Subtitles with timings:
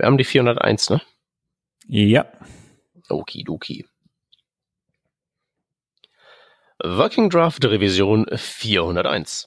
[0.00, 1.02] Wir haben die 401, ne?
[1.86, 2.24] Ja.
[3.10, 3.86] Okidoki.
[6.82, 9.46] Working Draft Revision 401.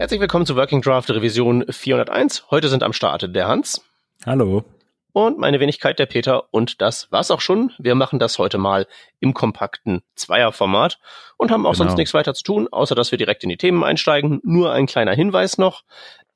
[0.00, 2.50] Herzlich willkommen zu Working Draft Revision 401.
[2.50, 3.82] Heute sind am Start der Hans.
[4.24, 4.64] Hallo.
[5.12, 6.52] Und meine Wenigkeit der Peter.
[6.52, 7.72] Und das war's auch schon.
[7.78, 8.86] Wir machen das heute mal
[9.18, 10.98] im kompakten Zweierformat
[11.36, 11.84] und haben auch genau.
[11.84, 14.40] sonst nichts weiter zu tun, außer dass wir direkt in die Themen einsteigen.
[14.44, 15.82] Nur ein kleiner Hinweis noch.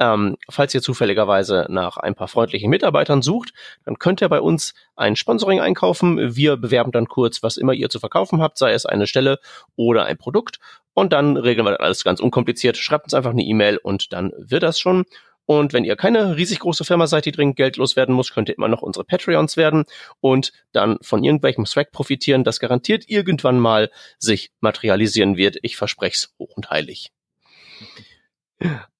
[0.00, 3.52] Ähm, falls ihr zufälligerweise nach ein paar freundlichen Mitarbeitern sucht,
[3.84, 6.34] dann könnt ihr bei uns ein Sponsoring einkaufen.
[6.34, 9.38] Wir bewerben dann kurz, was immer ihr zu verkaufen habt, sei es eine Stelle
[9.76, 10.58] oder ein Produkt.
[10.94, 12.76] Und dann regeln wir das alles ganz unkompliziert.
[12.76, 15.04] Schreibt uns einfach eine E-Mail und dann wird das schon.
[15.46, 18.56] Und wenn ihr keine riesig große Firma seid, die dringend Geld loswerden muss, könnt ihr
[18.56, 19.84] immer noch unsere Patreons werden
[20.20, 25.56] und dann von irgendwelchem Swag profitieren, das garantiert irgendwann mal sich materialisieren wird.
[25.62, 27.12] Ich verspreche es hoch und heilig.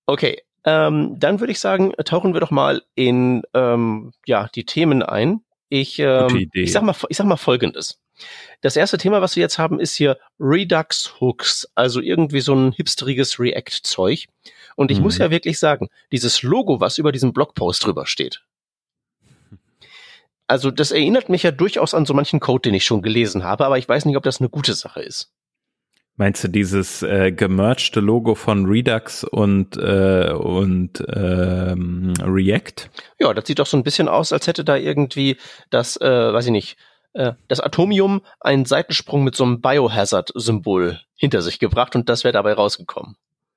[0.07, 5.03] Okay, ähm, dann würde ich sagen, tauchen wir doch mal in ähm, ja die Themen
[5.03, 5.41] ein.
[5.69, 8.01] Ich, ähm, ich sag mal, ich sag mal Folgendes.
[8.61, 12.73] Das erste Thema, was wir jetzt haben, ist hier Redux Hooks, also irgendwie so ein
[12.73, 14.27] hipsteriges React-Zeug.
[14.77, 15.05] Und ich mhm.
[15.05, 18.43] muss ja wirklich sagen, dieses Logo, was über diesem Blogpost drüber steht,
[20.47, 23.65] also das erinnert mich ja durchaus an so manchen Code, den ich schon gelesen habe,
[23.65, 25.33] aber ich weiß nicht, ob das eine gute Sache ist.
[26.17, 32.89] Meinst du dieses äh, gemergte Logo von Redux und, äh, und ähm, React?
[33.19, 35.39] Ja, das sieht doch so ein bisschen aus, als hätte da irgendwie
[35.71, 36.77] das, äh, weiß ich nicht,
[37.15, 42.53] das Atomium einen Seitensprung mit so einem Biohazard-Symbol hinter sich gebracht und das wäre dabei
[42.53, 43.17] rausgekommen.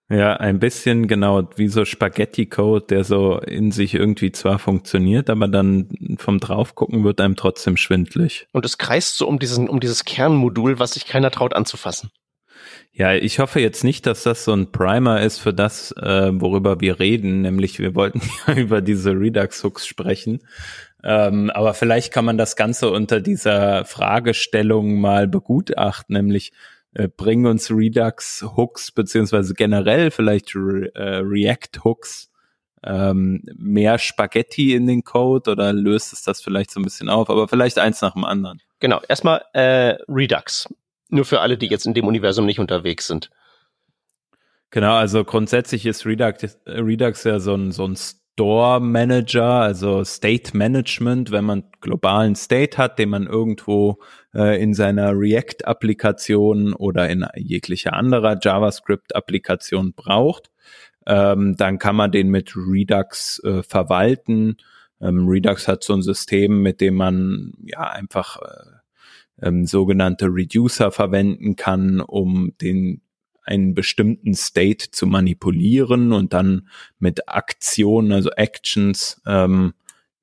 [0.10, 5.50] Ja, ein bisschen genau wie so Spaghetti-Code, der so in sich irgendwie zwar funktioniert, aber
[5.50, 8.48] dann vom draufgucken wird einem trotzdem schwindlig.
[8.54, 12.10] Und es kreist so um diesen, um dieses Kernmodul, was sich keiner traut anzufassen.
[12.94, 16.80] Ja, ich hoffe jetzt nicht, dass das so ein Primer ist für das, äh, worüber
[16.80, 20.40] wir reden, nämlich wir wollten ja über diese Redux-Hooks sprechen.
[21.04, 26.52] Ähm, aber vielleicht kann man das Ganze unter dieser Fragestellung mal begutachten, nämlich
[26.94, 32.32] äh, bringen uns Redux-Hooks beziehungsweise generell vielleicht Re äh, React-Hooks
[32.84, 37.30] ähm, mehr Spaghetti in den Code oder löst es das vielleicht so ein bisschen auf,
[37.30, 38.62] aber vielleicht eins nach dem anderen.
[38.80, 40.68] Genau, erstmal äh, Redux.
[41.10, 43.30] Nur für alle, die jetzt in dem Universum nicht unterwegs sind.
[44.70, 47.96] Genau, also grundsätzlich ist Redux, Redux ja so ein, so ein
[48.38, 53.98] Store Manager, also State Management, wenn man globalen State hat, den man irgendwo
[54.36, 60.52] äh, in seiner React-Applikation oder in jeglicher anderer JavaScript-Applikation braucht,
[61.08, 64.58] ähm, dann kann man den mit Redux äh, verwalten.
[65.02, 70.92] Ähm, Redux hat so ein System, mit dem man ja einfach äh, ähm, sogenannte Reducer
[70.92, 73.02] verwenden kann, um den
[73.48, 76.68] einen bestimmten State zu manipulieren und dann
[77.00, 79.74] mit Aktionen, also Actions, ähm,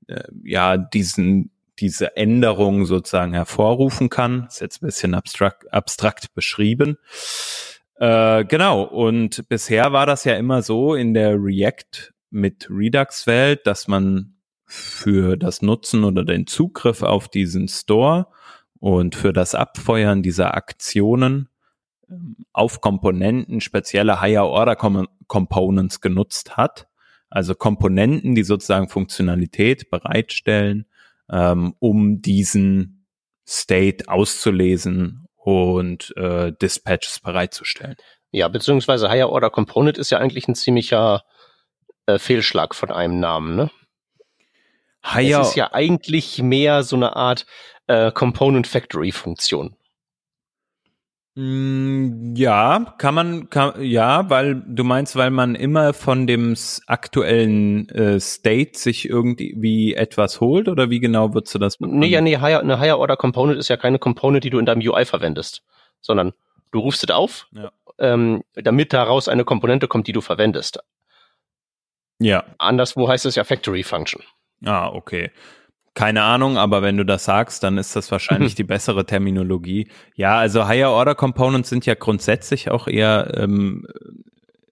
[0.07, 4.47] äh, ja, diesen, diese Änderung sozusagen hervorrufen kann.
[4.49, 6.99] Ist jetzt ein bisschen abstrakt, abstrakt beschrieben.
[7.97, 13.89] Äh, genau, und bisher war das ja immer so in der React mit Redux-Welt, dass
[13.89, 14.35] man
[14.67, 18.27] für das Nutzen oder den Zugriff auf diesen Store
[18.81, 21.49] und für das Abfeuern dieser Aktionen
[22.53, 26.89] auf Komponenten spezielle Higher Order Components genutzt hat.
[27.31, 30.87] Also Komponenten, die sozusagen Funktionalität bereitstellen,
[31.31, 33.07] ähm, um diesen
[33.47, 37.97] State auszulesen und äh, Dispatches bereitzustellen.
[38.31, 41.25] Ja, beziehungsweise Higher Order Component ist ja eigentlich ein ziemlicher
[42.07, 43.71] äh, Fehlschlag von einem Namen, ne?
[45.05, 47.47] Higher es ist ja eigentlich mehr so eine Art
[47.87, 49.77] äh, Component Factory Funktion.
[51.37, 56.55] Mm, ja, kann man, kann, ja, weil du meinst, weil man immer von dem
[56.87, 61.99] aktuellen äh, State sich irgendwie etwas holt oder wie genau würdest du das bekommen?
[61.99, 64.67] Nee, ja, nee, higher, eine Higher Order Component ist ja keine Component, die du in
[64.67, 65.65] deinem UI verwendest,
[66.01, 66.35] sondern
[66.71, 67.73] du rufst es auf, ja.
[67.99, 70.79] ähm, damit daraus eine Komponente kommt, die du verwendest.
[72.21, 72.45] Ja.
[72.59, 74.23] Anderswo heißt es ja Factory Function.
[74.65, 75.33] Ah, okay.
[75.95, 79.89] Keine Ahnung, aber wenn du das sagst, dann ist das wahrscheinlich die bessere Terminologie.
[80.17, 83.87] Ja, also Higher Order Components sind ja grundsätzlich auch eher ähm,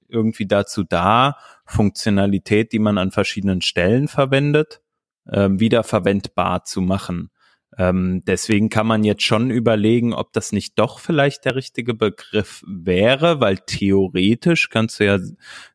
[0.09, 4.83] irgendwie dazu da, Funktionalität, die man an verschiedenen Stellen verwendet,
[5.31, 7.31] ähm, wiederverwendbar zu machen.
[7.79, 12.63] Ähm, deswegen kann man jetzt schon überlegen, ob das nicht doch vielleicht der richtige Begriff
[12.67, 15.15] wäre, weil theoretisch kannst du ja,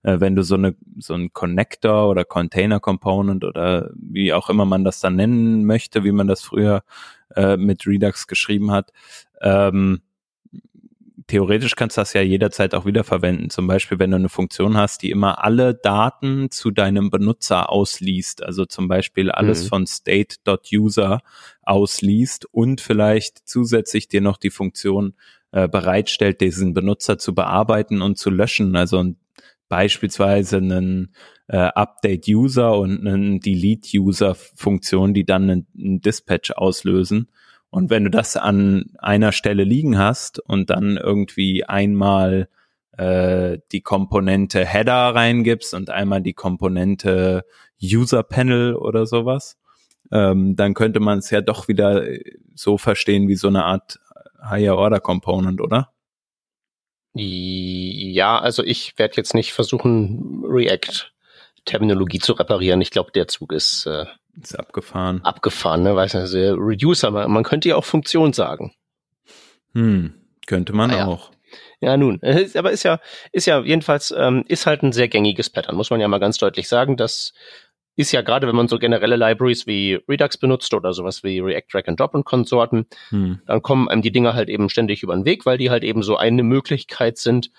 [0.04, 4.66] äh, wenn du so eine so ein Connector oder Container Component oder wie auch immer
[4.66, 6.84] man das dann nennen möchte, wie man das früher
[7.36, 8.92] äh, mit Redux geschrieben hat,
[9.42, 10.02] ähm,
[11.28, 13.50] theoretisch kannst du das ja jederzeit auch wieder verwenden.
[13.50, 18.44] Zum Beispiel, wenn du eine Funktion hast, die immer alle Daten zu deinem Benutzer ausliest.
[18.44, 19.68] Also zum Beispiel alles mhm.
[19.68, 21.22] von state.user
[21.62, 25.14] ausliest und vielleicht zusätzlich dir noch die Funktion
[25.52, 28.76] äh, bereitstellt, diesen Benutzer zu bearbeiten und zu löschen.
[28.76, 29.04] Also
[29.70, 31.14] beispielsweise einen
[31.48, 37.30] äh, Update-User und einen Delete-User-Funktion, die dann einen, einen Dispatch auslösen.
[37.78, 42.50] Und wenn du das an einer Stelle liegen hast und dann irgendwie einmal
[42.94, 47.46] äh, die Komponente Header reingibst und einmal die Komponente
[47.80, 49.60] User Panel oder sowas,
[50.12, 52.04] ähm, dann könnte man es ja doch wieder
[52.56, 54.00] so verstehen wie so eine Art
[54.44, 55.94] Higher Order Component, oder?
[57.14, 61.12] Ja, also ich werde jetzt nicht versuchen, React
[61.66, 62.82] Terminologie zu reparieren.
[62.82, 64.08] Ich glaube, der Zug ist, äh,
[64.42, 65.24] ist abgefahren.
[65.24, 65.96] Abgefahren, ne?
[65.96, 68.74] Weiß nicht, also Reducer, man, man könnte ja auch Funktion sagen.
[69.74, 70.14] Hm,
[70.46, 71.32] könnte man ah, auch.
[71.82, 71.92] Ja.
[71.92, 72.22] ja, nun,
[72.56, 73.00] aber ist ja,
[73.32, 76.38] ist ja jedenfalls, ähm, ist halt ein sehr gängiges Pattern, muss man ja mal ganz
[76.38, 76.98] deutlich sagen.
[76.98, 77.34] Das
[77.96, 81.68] ist ja gerade, wenn man so generelle Libraries wie Redux benutzt oder sowas wie React
[81.72, 83.42] Drag and Drop und Konsorten, hm.
[83.48, 86.04] dann kommen einem die Dinger halt eben ständig über den Weg, weil die halt eben
[86.04, 87.50] so eine Möglichkeit sind,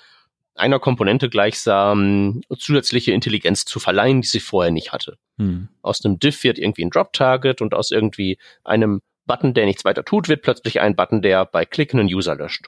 [0.59, 5.19] einer Komponente gleichsam zusätzliche Intelligenz zu verleihen, die sie vorher nicht hatte.
[5.39, 5.69] Hm.
[5.83, 10.05] Aus einem Diff wird irgendwie ein Drop-Target und aus irgendwie einem Button, der nichts weiter
[10.05, 12.67] tut, wird plötzlich ein Button, der bei Klicken einen User löscht.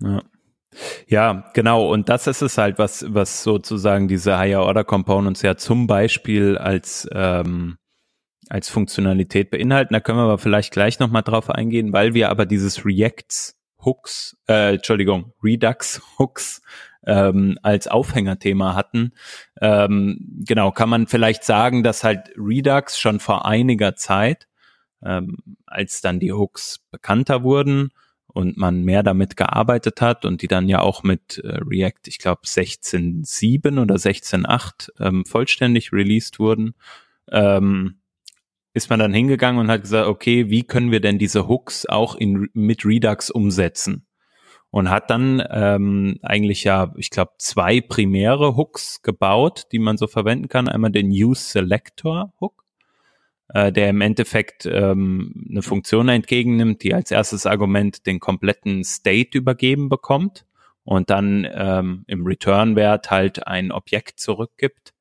[0.00, 0.22] Ja.
[1.06, 1.90] Ja, genau.
[1.90, 6.58] Und das ist es halt, was, was sozusagen diese Higher Order Components ja zum Beispiel
[6.58, 7.76] als, ähm,
[8.48, 9.94] als Funktionalität beinhalten.
[9.94, 13.55] Da können wir aber vielleicht gleich nochmal drauf eingehen, weil wir aber dieses Reacts
[13.86, 16.60] Hooks, äh, Entschuldigung, Redux Hooks
[17.06, 19.12] ähm, als Aufhängerthema hatten.
[19.60, 24.48] Ähm, genau, kann man vielleicht sagen, dass halt Redux schon vor einiger Zeit,
[25.02, 27.92] ähm, als dann die Hooks bekannter wurden
[28.26, 32.18] und man mehr damit gearbeitet hat und die dann ja auch mit äh, React, ich
[32.18, 36.74] glaube 16.7 oder 16.8 ähm, vollständig released wurden,
[37.30, 38.00] ähm,
[38.76, 42.14] ist man dann hingegangen und hat gesagt, okay, wie können wir denn diese Hooks auch
[42.14, 44.06] in, mit Redux umsetzen?
[44.68, 50.06] Und hat dann ähm, eigentlich ja, ich glaube, zwei primäre Hooks gebaut, die man so
[50.06, 50.68] verwenden kann.
[50.68, 52.64] Einmal den Use Selector Hook,
[53.48, 59.38] äh, der im Endeffekt ähm, eine Funktion entgegennimmt, die als erstes Argument den kompletten State
[59.38, 60.44] übergeben bekommt
[60.84, 64.92] und dann ähm, im Return-Wert halt ein Objekt zurückgibt.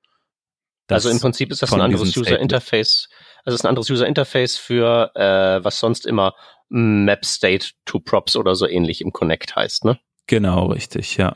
[0.88, 3.10] Also im Prinzip ist das ein anderes User Interface
[3.46, 6.34] also es ist ein anderes User Interface für äh, was sonst immer
[6.70, 10.00] Map State to Props oder so ähnlich im Connect heißt, ne?
[10.28, 11.36] Genau, richtig, ja.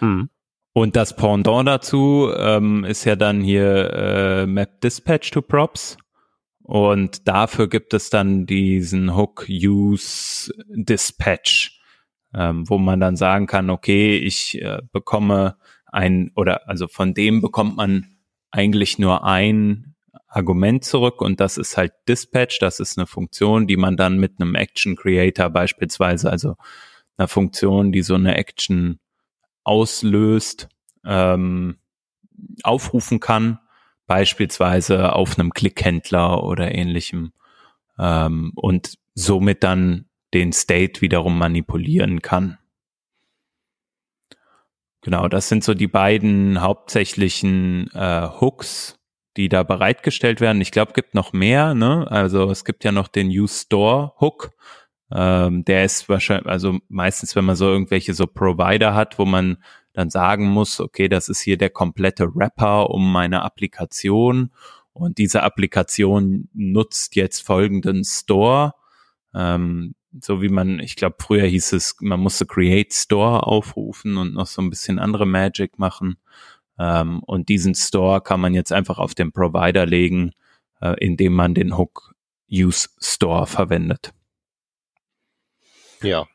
[0.00, 0.28] Hm.
[0.72, 5.96] Und das Pendant dazu ähm, ist ja dann hier äh, Map Dispatch to Props.
[6.62, 11.80] Und dafür gibt es dann diesen Hook Use Dispatch,
[12.34, 15.56] ähm, wo man dann sagen kann, okay, ich äh, bekomme
[15.86, 18.18] ein, oder also von dem bekommt man
[18.50, 19.94] eigentlich nur ein
[20.38, 22.60] Argument zurück und das ist halt Dispatch.
[22.60, 26.54] Das ist eine Funktion, die man dann mit einem Action Creator beispielsweise, also
[27.16, 29.00] einer Funktion, die so eine Action
[29.64, 30.68] auslöst,
[31.04, 31.78] ähm,
[32.62, 33.58] aufrufen kann,
[34.06, 37.32] beispielsweise auf einem Klickhändler oder ähnlichem
[37.98, 42.58] ähm, und somit dann den State wiederum manipulieren kann.
[45.00, 48.97] Genau, das sind so die beiden hauptsächlichen äh, Hooks,
[49.38, 50.60] die da bereitgestellt werden.
[50.60, 51.72] Ich glaube, gibt noch mehr.
[51.72, 52.10] Ne?
[52.10, 54.50] Also es gibt ja noch den Use Store Hook.
[55.12, 59.58] Ähm, der ist wahrscheinlich, also meistens, wenn man so irgendwelche so Provider hat, wo man
[59.92, 64.50] dann sagen muss, okay, das ist hier der komplette Wrapper um meine Applikation
[64.92, 68.74] und diese Applikation nutzt jetzt folgenden Store.
[69.34, 74.34] Ähm, so wie man, ich glaube, früher hieß es, man musste Create Store aufrufen und
[74.34, 76.16] noch so ein bisschen andere Magic machen.
[76.78, 80.32] Ähm, und diesen Store kann man jetzt einfach auf den Provider legen,
[80.80, 82.14] äh, indem man den Hook
[82.50, 84.12] Use Store verwendet.
[86.02, 86.26] Ja.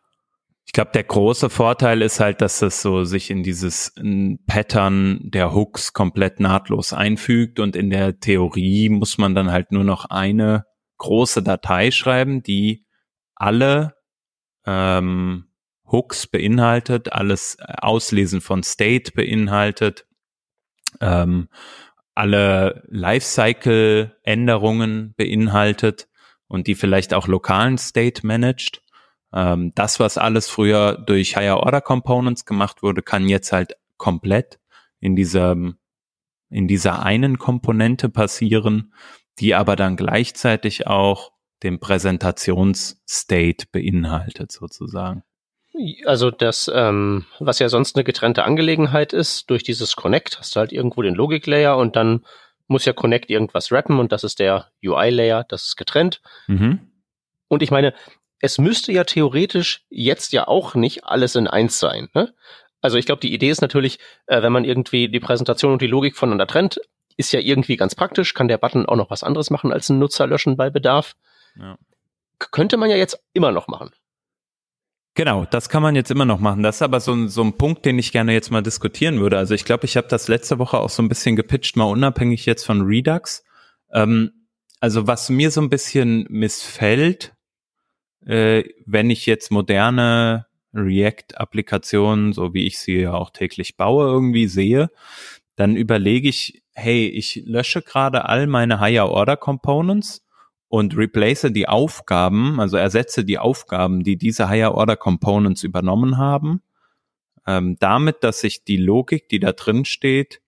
[0.65, 3.93] Ich glaube, der große Vorteil ist halt, dass das so sich in dieses
[4.47, 9.83] Pattern der Hooks komplett nahtlos einfügt und in der Theorie muss man dann halt nur
[9.83, 10.65] noch eine
[10.97, 12.85] große Datei schreiben, die
[13.35, 13.93] alle
[14.65, 15.45] ähm,
[15.91, 20.07] Hooks beinhaltet, alles Auslesen von State beinhaltet
[21.01, 21.49] ähm,
[22.15, 26.07] alle Lifecycle-Änderungen beinhaltet
[26.47, 28.81] und die vielleicht auch lokalen State managt.
[29.33, 34.59] Ähm, das, was alles früher durch Higher Order Components gemacht wurde, kann jetzt halt komplett
[34.99, 35.77] in diesem
[36.49, 38.93] in dieser einen Komponente passieren,
[39.39, 41.31] die aber dann gleichzeitig auch
[41.63, 45.23] den Präsentationsstate beinhaltet sozusagen.
[46.05, 50.59] Also das, ähm, was ja sonst eine getrennte Angelegenheit ist, durch dieses Connect hast du
[50.59, 52.25] halt irgendwo den Logik-Layer und dann
[52.67, 56.21] muss ja Connect irgendwas rappen und das ist der UI-Layer, das ist getrennt.
[56.47, 56.91] Mhm.
[57.47, 57.93] Und ich meine,
[58.39, 62.09] es müsste ja theoretisch jetzt ja auch nicht alles in eins sein.
[62.13, 62.33] Ne?
[62.81, 65.87] Also ich glaube, die Idee ist natürlich, äh, wenn man irgendwie die Präsentation und die
[65.87, 66.79] Logik voneinander trennt,
[67.17, 69.99] ist ja irgendwie ganz praktisch, kann der Button auch noch was anderes machen als einen
[69.99, 71.15] Nutzer löschen bei Bedarf.
[71.55, 71.77] Ja.
[72.37, 73.91] Könnte man ja jetzt immer noch machen.
[75.15, 76.63] Genau, das kann man jetzt immer noch machen.
[76.63, 79.37] Das ist aber so ein, so ein Punkt, den ich gerne jetzt mal diskutieren würde.
[79.37, 82.47] Also ich glaube, ich habe das letzte Woche auch so ein bisschen gepitcht, mal unabhängig
[82.47, 83.43] jetzt von Redux.
[83.91, 84.31] Ähm,
[84.79, 87.35] also was mir so ein bisschen missfällt,
[88.25, 94.47] äh, wenn ich jetzt moderne React-Applikationen, so wie ich sie ja auch täglich baue, irgendwie
[94.47, 94.89] sehe,
[95.55, 100.25] dann überlege ich, hey, ich lösche gerade all meine Higher Order Components
[100.73, 106.63] und replace die Aufgaben, also ersetze die Aufgaben, die diese Higher Order Components übernommen haben,
[107.45, 110.41] ähm, damit, dass ich die Logik, die da drin steht,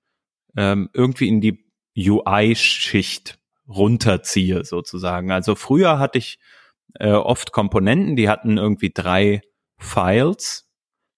[0.57, 5.29] ähm, irgendwie in die UI-Schicht runterziehe, sozusagen.
[5.29, 6.39] Also früher hatte ich
[6.95, 9.41] äh, oft Komponenten, die hatten irgendwie drei
[9.77, 10.67] Files,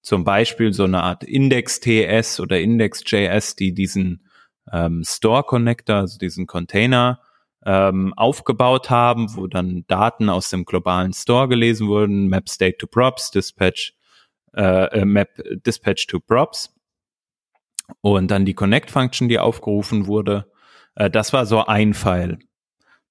[0.01, 4.27] zum Beispiel so eine Art Index.ts oder Index.js, die diesen
[4.69, 7.21] ähm, Store Connector, also diesen Container
[7.65, 12.87] ähm, aufgebaut haben, wo dann Daten aus dem globalen Store gelesen wurden, Map State to
[12.87, 13.93] Props, Dispatch,
[14.53, 16.73] äh, äh, Map Dispatch to Props
[18.01, 20.51] und dann die Connect Function, die aufgerufen wurde.
[20.95, 22.39] Äh, das war so ein File.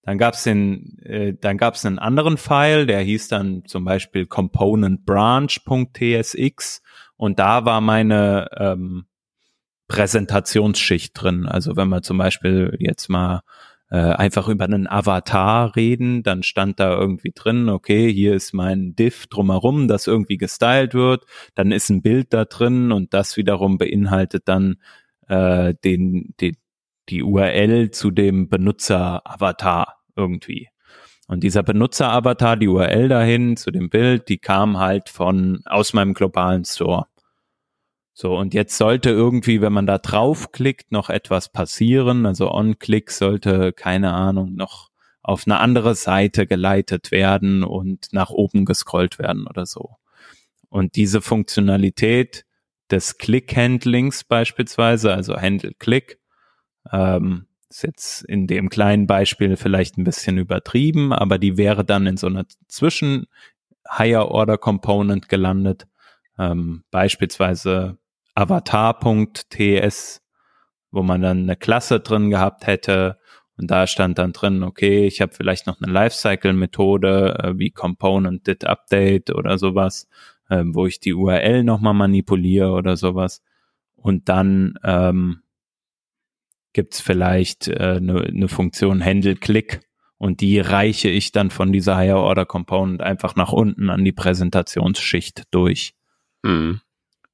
[0.02, 6.82] Dann gab's den, äh, dann gab's einen anderen File, der hieß dann zum Beispiel componentbranch.tsx
[7.16, 9.06] und da war meine ähm,
[9.88, 11.46] Präsentationsschicht drin.
[11.46, 13.42] Also wenn man zum Beispiel jetzt mal
[13.90, 18.94] äh, einfach über einen Avatar reden, dann stand da irgendwie drin, okay, hier ist mein
[18.96, 21.24] Diff drumherum, das irgendwie gestylt wird,
[21.54, 24.76] dann ist ein Bild da drin und das wiederum beinhaltet dann
[25.28, 26.56] äh, den, die,
[27.08, 30.68] die URL zu dem Benutzer-Avatar irgendwie.
[31.28, 36.14] Und dieser Benutzer-Avatar, die URL dahin zu dem Bild, die kam halt von aus meinem
[36.14, 37.06] globalen Store.
[38.18, 42.24] So, und jetzt sollte irgendwie, wenn man da draufklickt, noch etwas passieren.
[42.24, 44.88] Also on-click sollte, keine Ahnung, noch
[45.22, 49.96] auf eine andere Seite geleitet werden und nach oben gescrollt werden oder so.
[50.70, 52.46] Und diese Funktionalität
[52.90, 56.18] des Click-Handlings beispielsweise, also Handle-Click,
[56.90, 62.06] ähm, ist jetzt in dem kleinen Beispiel vielleicht ein bisschen übertrieben, aber die wäre dann
[62.06, 63.26] in so einer Zwischen
[63.86, 65.86] Higher Order Component gelandet.
[66.38, 67.98] Ähm, beispielsweise
[68.36, 70.22] avatar.ts,
[70.92, 73.18] wo man dann eine Klasse drin gehabt hätte
[73.56, 78.46] und da stand dann drin, okay, ich habe vielleicht noch eine Lifecycle-Methode äh, wie Component
[78.46, 80.08] Did Update oder sowas,
[80.50, 83.42] äh, wo ich die URL nochmal manipuliere oder sowas.
[83.96, 85.42] Und dann ähm,
[86.74, 89.80] gibt vielleicht äh, eine, ne Funktion Handle Click
[90.18, 94.12] und die reiche ich dann von dieser Higher Order Component einfach nach unten an die
[94.12, 95.94] Präsentationsschicht durch.
[96.42, 96.80] Mhm.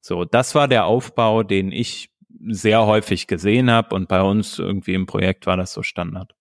[0.03, 2.11] So, das war der Aufbau, den ich
[2.49, 6.35] sehr häufig gesehen habe und bei uns irgendwie im Projekt war das so Standard.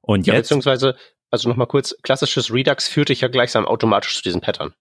[0.00, 0.96] Und ja, jetzt, beziehungsweise,
[1.30, 4.74] also nochmal kurz, klassisches Redux führt dich ja gleichsam automatisch zu diesem Pattern.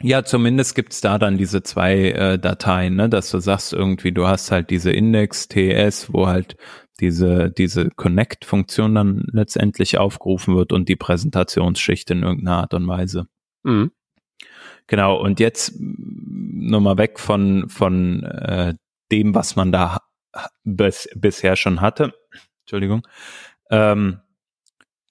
[0.00, 4.26] Ja, zumindest gibt's da dann diese zwei äh, Dateien, ne, dass du sagst irgendwie, du
[4.26, 6.56] hast halt diese Index.ts, wo halt
[7.00, 13.26] diese, diese Connect-Funktion dann letztendlich aufgerufen wird und die Präsentationsschicht in irgendeiner Art und Weise.
[13.62, 13.92] Mhm.
[14.88, 18.74] Genau, und jetzt nochmal weg von, von äh,
[19.12, 19.98] dem, was man da
[20.64, 22.12] bis, bisher schon hatte.
[22.62, 23.06] Entschuldigung.
[23.70, 24.20] Ähm,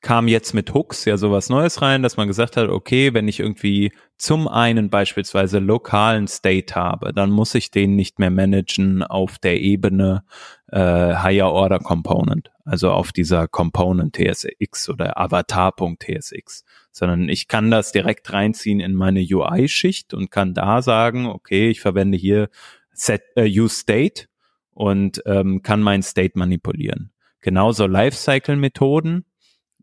[0.01, 3.39] kam jetzt mit Hooks ja sowas Neues rein, dass man gesagt hat, okay, wenn ich
[3.39, 9.39] irgendwie zum einen beispielsweise lokalen State habe, dann muss ich den nicht mehr managen auf
[9.39, 10.23] der Ebene
[10.71, 16.63] äh, Higher Order Component, also auf dieser Component TSX oder Avatar.tsx,
[16.97, 21.79] sondern ich kann das direkt reinziehen in meine UI-Schicht und kann da sagen, okay, ich
[21.79, 22.49] verwende hier
[22.91, 24.25] Set, äh, Use State
[24.71, 27.11] und ähm, kann mein State manipulieren.
[27.41, 29.25] Genauso Lifecycle-Methoden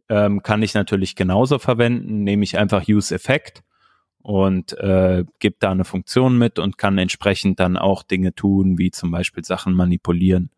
[0.09, 3.63] ähm, kann ich natürlich genauso verwenden, nehme ich einfach Use Effect
[4.23, 8.91] und äh, gebe da eine Funktion mit und kann entsprechend dann auch Dinge tun, wie
[8.91, 10.51] zum Beispiel Sachen manipulieren.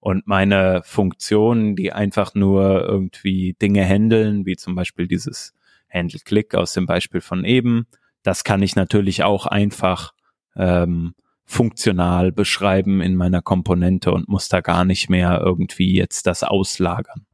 [0.00, 5.54] Und meine Funktionen, die einfach nur irgendwie Dinge handeln, wie zum Beispiel dieses
[5.94, 7.86] Handle-Click aus dem Beispiel von eben,
[8.22, 10.12] das kann ich natürlich auch einfach
[10.56, 16.42] ähm, funktional beschreiben in meiner Komponente und muss da gar nicht mehr irgendwie jetzt das
[16.42, 17.26] auslagern.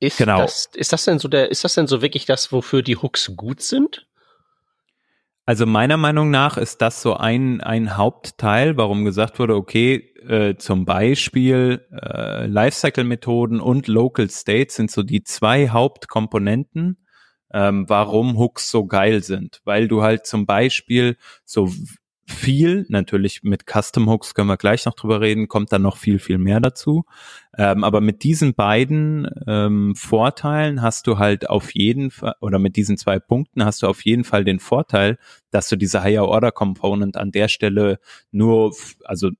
[0.00, 0.40] Ist genau.
[0.40, 3.32] Das, ist das denn so der, ist das denn so wirklich das, wofür die Hooks
[3.36, 4.06] gut sind?
[5.46, 9.96] Also meiner Meinung nach ist das so ein, ein Hauptteil, warum gesagt wurde, okay,
[10.26, 16.96] äh, zum Beispiel äh, Lifecycle-Methoden und Local States sind so die zwei Hauptkomponenten,
[17.52, 19.60] ähm, warum Hooks so geil sind.
[19.64, 21.70] Weil du halt zum Beispiel so
[22.26, 26.18] viel, natürlich mit Custom Hooks können wir gleich noch drüber reden, kommt dann noch viel,
[26.18, 27.04] viel mehr dazu.
[27.56, 32.76] Ähm, aber mit diesen beiden ähm, Vorteilen hast du halt auf jeden Fall, oder mit
[32.76, 35.18] diesen zwei Punkten hast du auf jeden Fall den Vorteil,
[35.50, 37.98] dass du diese Higher Order Component an der Stelle
[38.30, 39.30] nur, also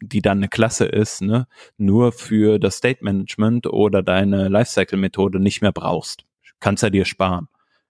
[0.00, 1.46] die dann eine Klasse ist, ne,
[1.76, 6.24] nur für das State Management oder deine Lifecycle Methode nicht mehr brauchst.
[6.60, 7.48] Kannst du dir sparen.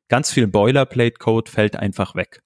[0.09, 2.43] Ganz viel Boilerplate Code fällt einfach weg.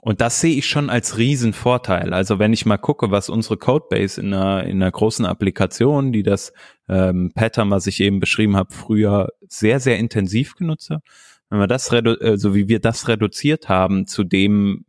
[0.00, 2.12] Und das sehe ich schon als Riesenvorteil.
[2.12, 6.22] Also wenn ich mal gucke, was unsere Codebase in einer, in einer großen Applikation, die
[6.22, 6.52] das
[6.88, 11.02] ähm, Pattern, was ich eben beschrieben habe, früher sehr, sehr intensiv genutzt habe,
[11.50, 14.84] wenn wir das, so wie wir das reduziert haben zu dem,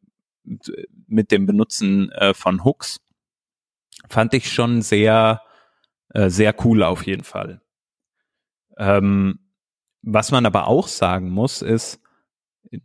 [1.08, 3.00] mit dem Benutzen äh, von Hooks,
[4.10, 5.42] fand ich schon sehr,
[6.10, 7.62] äh, sehr cool auf jeden Fall.
[8.78, 9.40] Ähm,
[10.02, 12.02] was man aber auch sagen muss, ist,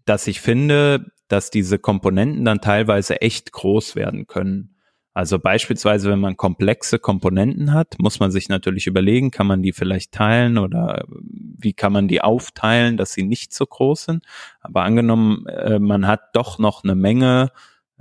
[0.04, 4.74] dass ich finde, dass diese Komponenten dann teilweise echt groß werden können.
[5.16, 9.72] Also beispielsweise, wenn man komplexe Komponenten hat, muss man sich natürlich überlegen, kann man die
[9.72, 14.24] vielleicht teilen oder wie kann man die aufteilen, dass sie nicht so groß sind.
[14.60, 17.52] Aber angenommen, äh, man hat doch noch eine Menge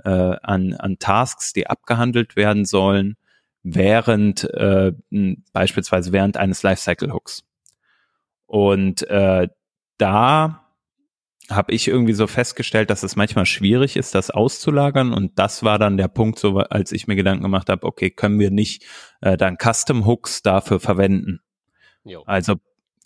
[0.04, 3.16] äh, an, an Tasks, die abgehandelt werden sollen,
[3.62, 4.92] während äh,
[5.52, 7.44] beispielsweise während eines Lifecycle Hooks.
[8.46, 9.48] Und äh,
[9.98, 10.63] da
[11.50, 15.12] habe ich irgendwie so festgestellt, dass es manchmal schwierig ist, das auszulagern.
[15.12, 18.38] Und das war dann der Punkt, so als ich mir Gedanken gemacht habe, okay, können
[18.38, 18.84] wir nicht
[19.20, 21.40] äh, dann Custom Hooks dafür verwenden?
[22.02, 22.22] Jo.
[22.26, 22.56] Also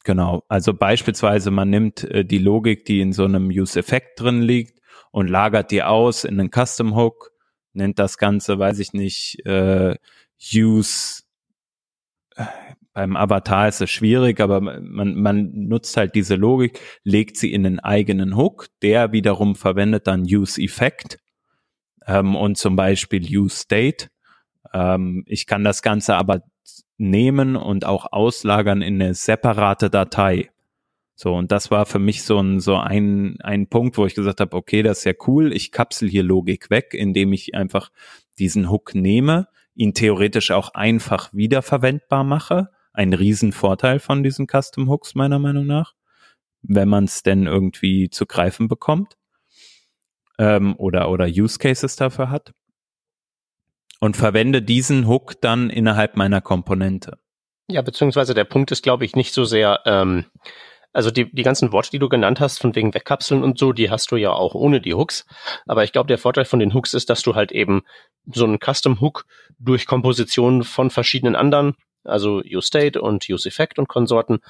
[0.04, 4.80] genau, also beispielsweise man nimmt äh, die Logik, die in so einem Use-Effekt drin liegt
[5.10, 7.32] und lagert die aus in einen Custom Hook,
[7.72, 9.96] nennt das Ganze, weiß ich nicht, äh,
[10.54, 11.22] Use
[12.36, 12.44] äh,
[12.98, 17.64] beim Avatar ist es schwierig, aber man, man nutzt halt diese Logik, legt sie in
[17.64, 21.20] einen eigenen Hook, der wiederum verwendet dann Use Effect
[22.08, 24.08] ähm, und zum Beispiel Use State.
[24.74, 26.42] Ähm, ich kann das Ganze aber
[26.96, 30.50] nehmen und auch auslagern in eine separate Datei.
[31.14, 34.40] So, und das war für mich so ein, so ein, ein Punkt, wo ich gesagt
[34.40, 37.92] habe, okay, das ist ja cool, ich kapsel hier Logik weg, indem ich einfach
[38.40, 45.14] diesen Hook nehme, ihn theoretisch auch einfach wiederverwendbar mache ein Riesenvorteil von diesen Custom Hooks,
[45.14, 45.94] meiner Meinung nach,
[46.62, 49.16] wenn man es denn irgendwie zu greifen bekommt
[50.38, 52.52] ähm, oder, oder Use Cases dafür hat.
[54.00, 57.18] Und verwende diesen Hook dann innerhalb meiner Komponente.
[57.68, 60.26] Ja, beziehungsweise der Punkt ist, glaube ich, nicht so sehr, ähm,
[60.92, 63.90] also die, die ganzen Worte, die du genannt hast, von wegen Wegkapseln und so, die
[63.90, 65.26] hast du ja auch ohne die Hooks.
[65.66, 67.82] Aber ich glaube, der Vorteil von den Hooks ist, dass du halt eben
[68.32, 69.26] so einen Custom Hook
[69.58, 71.74] durch Komposition von verschiedenen anderen
[72.08, 74.40] also UseState und UseEffect und Konsorten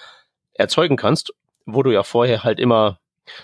[0.54, 1.32] erzeugen kannst,
[1.66, 2.98] wo du ja vorher halt immer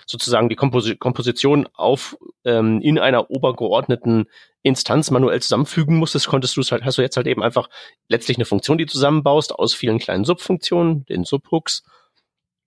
[0.06, 4.26] sozusagen die Komposi Komposition auf ähm, in einer obergeordneten
[4.62, 7.68] Instanz manuell zusammenfügen musstest, konntest du es halt, hast du jetzt halt eben einfach
[8.08, 11.84] letztlich eine Funktion, die du zusammenbaust aus vielen kleinen Subfunktionen, den Subhooks,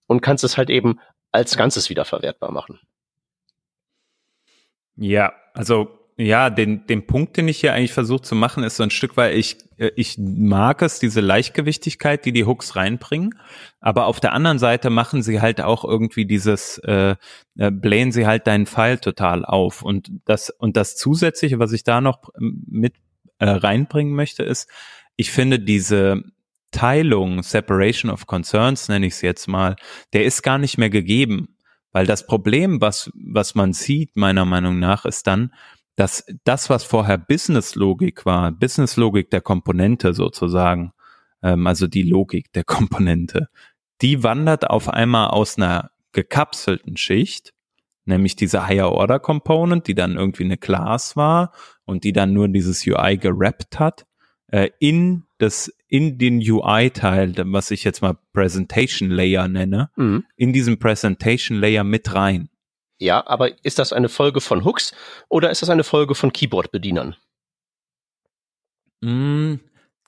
[0.06, 1.00] und kannst es halt eben
[1.32, 2.80] als Ganzes wiederverwertbar machen.
[4.96, 8.84] Ja, also ja, den, den Punkt, den ich hier eigentlich versuche zu machen, ist so
[8.84, 13.36] ein Stück, weil ich, äh, ich mag es, diese Leichtgewichtigkeit, die die Hooks reinbringen.
[13.80, 17.16] Aber auf der anderen Seite machen sie halt auch irgendwie dieses, äh,
[17.58, 19.84] äh, blähen sie halt deinen Pfeil total auf.
[19.84, 22.96] Und das, und das Zusätzliche, was ich da noch ähm, mit
[23.38, 24.68] äh, reinbringen möchte, ist,
[25.18, 26.24] ich finde diese
[26.72, 29.76] Teilung, Separation of Concerns, nenne ich es jetzt mal,
[30.14, 31.50] der ist gar nicht mehr gegeben.
[31.92, 35.52] Weil das Problem, was, was man sieht, meiner Meinung nach, ist dann,
[35.98, 40.94] dass das, was vorher Business-Logik war, Business-Logik der Komponente sozusagen,
[41.42, 43.50] ähm, also die Logik der Komponente,
[44.02, 47.54] die wandert auf einmal aus einer gekapselten Schicht,
[48.06, 51.52] nämlich diese Higher Order Component, die dann irgendwie eine Class war
[51.86, 54.06] und die dann nur dieses UI gerappt hat,
[54.48, 60.26] äh, in das, in den UI-Teil, was ich jetzt mal Presentation Layer nenne, mhm.
[60.36, 62.50] in diesem Presentation Layer mit rein.
[63.00, 64.94] Ja, aber ist das eine Folge von Hooks
[65.30, 67.16] oder ist das eine Folge von Keyboard-Bedienern?
[69.02, 69.56] Mm,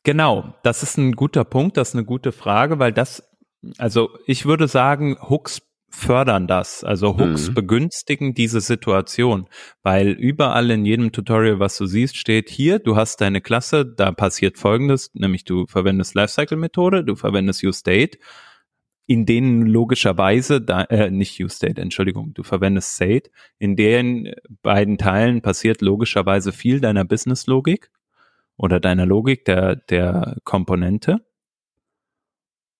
[0.03, 3.29] genau, das ist ein guter Punkt, das ist eine gute Frage, weil das,
[3.77, 6.83] also ich würde sagen, Hooks fördern das.
[6.83, 7.53] Also Hooks mhm.
[7.55, 9.47] begünstigen diese Situation,
[9.83, 14.11] weil überall in jedem Tutorial, was du siehst, steht hier, du hast deine Klasse, da
[14.11, 18.19] passiert folgendes, nämlich du verwendest Lifecycle-Methode, du verwendest UseState,
[19.09, 25.41] in denen logischerweise, da, äh, nicht UseState, Entschuldigung, du verwendest State, in den beiden Teilen
[25.41, 27.89] passiert logischerweise viel deiner Business-Logik
[28.55, 31.25] oder deiner Logik der, der Komponente.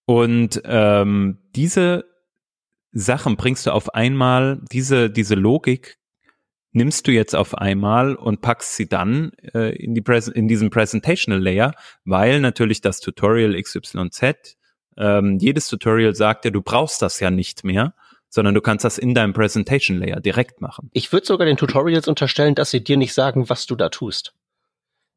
[0.05, 2.05] Und ähm, diese
[2.91, 5.97] Sachen bringst du auf einmal, diese, diese Logik
[6.73, 10.69] nimmst du jetzt auf einmal und packst sie dann äh, in, die Präs in diesem
[10.69, 11.73] Presentational Layer,
[12.05, 14.58] weil natürlich das Tutorial XYZ,
[14.99, 17.93] ähm, jedes Tutorial sagt ja, du brauchst das ja nicht mehr,
[18.29, 20.89] sondern du kannst das in deinem Presentation Layer direkt machen.
[20.93, 24.33] Ich würde sogar den Tutorials unterstellen, dass sie dir nicht sagen, was du da tust.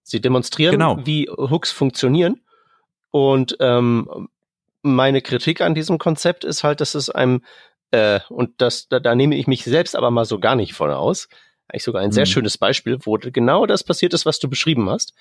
[0.03, 0.99] Sie demonstrieren, genau.
[1.05, 2.41] wie Hooks funktionieren
[3.13, 4.29] und ähm,
[4.83, 7.43] meine Kritik an diesem Konzept ist halt, dass es einem,
[7.93, 10.91] äh, und das, da, da nehme ich mich selbst aber mal so gar nicht von
[10.91, 11.29] aus,
[11.69, 12.13] eigentlich sogar ein mhm.
[12.13, 15.15] sehr schönes Beispiel, wo genau das passiert ist, was du beschrieben hast.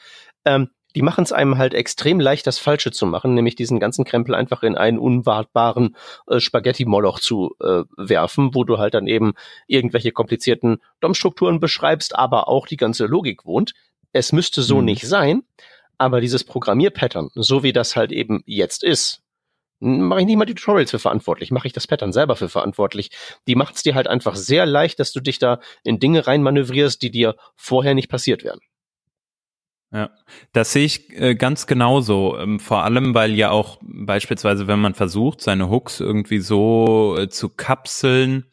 [0.45, 4.05] Ähm, die machen es einem halt extrem leicht, das Falsche zu machen, nämlich diesen ganzen
[4.05, 5.95] Krempel einfach in einen unwartbaren
[6.27, 9.33] äh, Spaghetti-Moloch zu äh, werfen, wo du halt dann eben
[9.67, 13.73] irgendwelche komplizierten DOM-Strukturen beschreibst, aber auch die ganze Logik wohnt.
[14.13, 14.85] Es müsste so mhm.
[14.85, 15.43] nicht sein,
[15.97, 19.21] aber dieses Programmierpattern, so wie das halt eben jetzt ist,
[19.81, 23.09] mache ich nicht mal die Tutorials für verantwortlich, mache ich das Pattern selber für verantwortlich.
[23.47, 27.01] Die macht es dir halt einfach sehr leicht, dass du dich da in Dinge reinmanövrierst,
[27.01, 28.59] die dir vorher nicht passiert wären.
[29.93, 30.09] Ja,
[30.53, 32.37] das sehe ich äh, ganz genauso.
[32.37, 37.27] Ähm, vor allem, weil ja auch beispielsweise, wenn man versucht, seine Hooks irgendwie so äh,
[37.27, 38.45] zu kapseln,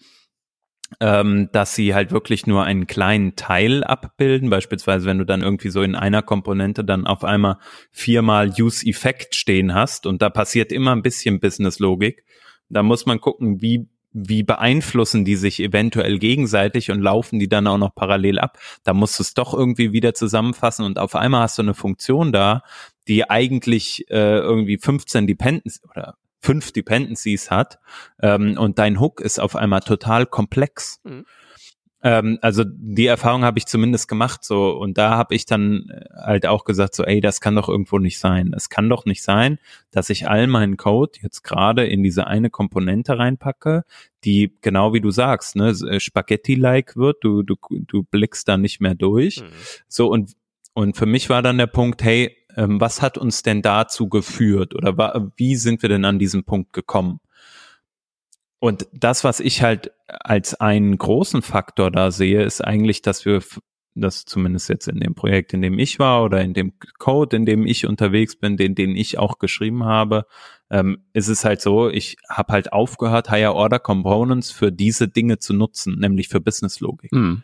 [1.01, 4.51] ähm, dass sie halt wirklich nur einen kleinen Teil abbilden.
[4.51, 7.59] Beispielsweise, wenn du dann irgendwie so in einer Komponente dann auf einmal
[7.93, 12.25] viermal Use-Effekt stehen hast und da passiert immer ein bisschen Business-Logik.
[12.69, 17.67] Da muss man gucken, wie wie beeinflussen die sich eventuell gegenseitig und laufen die dann
[17.67, 18.59] auch noch parallel ab?
[18.85, 22.33] Da musst du es doch irgendwie wieder zusammenfassen und auf einmal hast du eine Funktion
[22.33, 22.63] da,
[23.07, 27.79] die eigentlich äh, irgendwie 15 Dependencies oder fünf Dependencies hat
[28.23, 31.01] ähm, und dein Hook ist auf einmal total komplex.
[31.05, 31.25] Mhm.
[32.01, 36.05] Ähm, also die Erfahrung habe ich zumindest gemacht so und da habe ich dann äh,
[36.15, 38.53] halt auch gesagt so, ey, das kann doch irgendwo nicht sein.
[38.57, 39.59] Es kann doch nicht sein,
[39.91, 43.85] dass ich all meinen Code jetzt gerade in diese eine Komponente reinpacke,
[44.25, 47.19] die genau wie du sagst, ne, äh, Spaghetti-like wird.
[47.23, 49.41] Du du du blickst da nicht mehr durch.
[49.41, 49.47] Mhm.
[49.89, 50.35] So und
[50.75, 54.77] und für mich war dann der Punkt, hey, ähm, was hat uns denn dazu geführt
[54.77, 57.19] oder wie sind wir denn an diesem Punkt gekommen?
[58.61, 63.43] Und das, was ich halt als einen großen Faktor da sehe, ist eigentlich, dass wir
[63.95, 67.47] das zumindest jetzt in dem Projekt, in dem ich war oder in dem Code, in
[67.47, 70.27] dem ich unterwegs bin, den, den ich auch geschrieben habe,
[70.71, 75.39] ähm, ist es halt so, ich habe halt aufgehört, Higher Order Components für diese Dinge
[75.39, 77.13] zu nutzen, nämlich für Business Logik.
[77.13, 77.43] Mhm.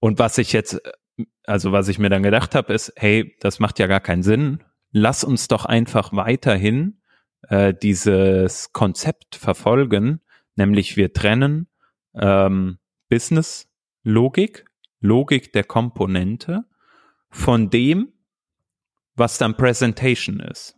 [0.00, 0.80] Und was ich jetzt
[1.44, 4.62] also was ich mir dann gedacht habe, ist, hey, das macht ja gar keinen Sinn.
[4.90, 6.97] Lass uns doch einfach weiterhin
[7.42, 10.20] äh, dieses Konzept verfolgen,
[10.56, 11.68] nämlich wir trennen
[12.14, 13.68] ähm, Business
[14.02, 14.64] Logik,
[15.00, 16.64] Logik der Komponente
[17.30, 18.12] von dem,
[19.14, 20.76] was dann Presentation ist.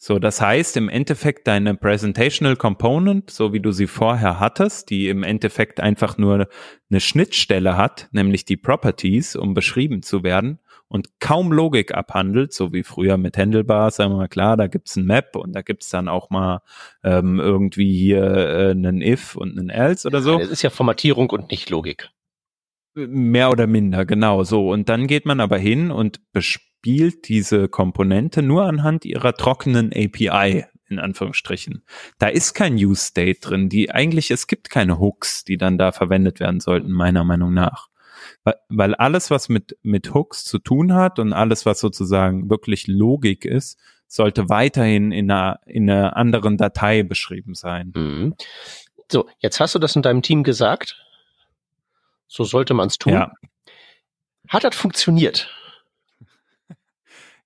[0.00, 5.08] So, das heißt im Endeffekt deine Presentational Component, so wie du sie vorher hattest, die
[5.08, 6.48] im Endeffekt einfach nur
[6.88, 12.72] eine Schnittstelle hat, nämlich die Properties, um beschrieben zu werden und kaum Logik abhandelt, so
[12.72, 15.90] wie früher mit Handlebar, sagen wir mal klar, da gibt's ein Map und da gibt's
[15.90, 16.62] dann auch mal
[17.04, 20.38] ähm, irgendwie hier äh, einen If und einen Else oder so.
[20.40, 22.10] Es ist ja Formatierung und nicht Logik.
[22.94, 24.70] Mehr oder minder, genau so.
[24.70, 29.92] Und dann geht man aber hin und bespielt spielt diese Komponente nur anhand ihrer trockenen
[29.92, 31.84] API in Anführungsstrichen.
[32.18, 35.92] Da ist kein Use State drin, die eigentlich, es gibt keine Hooks, die dann da
[35.92, 37.88] verwendet werden sollten, meiner Meinung nach.
[38.68, 43.44] Weil alles, was mit, mit Hooks zu tun hat und alles, was sozusagen wirklich Logik
[43.44, 47.92] ist, sollte weiterhin in einer, in einer anderen Datei beschrieben sein.
[47.94, 48.34] Mhm.
[49.10, 50.96] So, jetzt hast du das in deinem Team gesagt.
[52.26, 53.12] So sollte man es tun.
[53.12, 53.32] Ja.
[54.48, 55.50] Hat das funktioniert?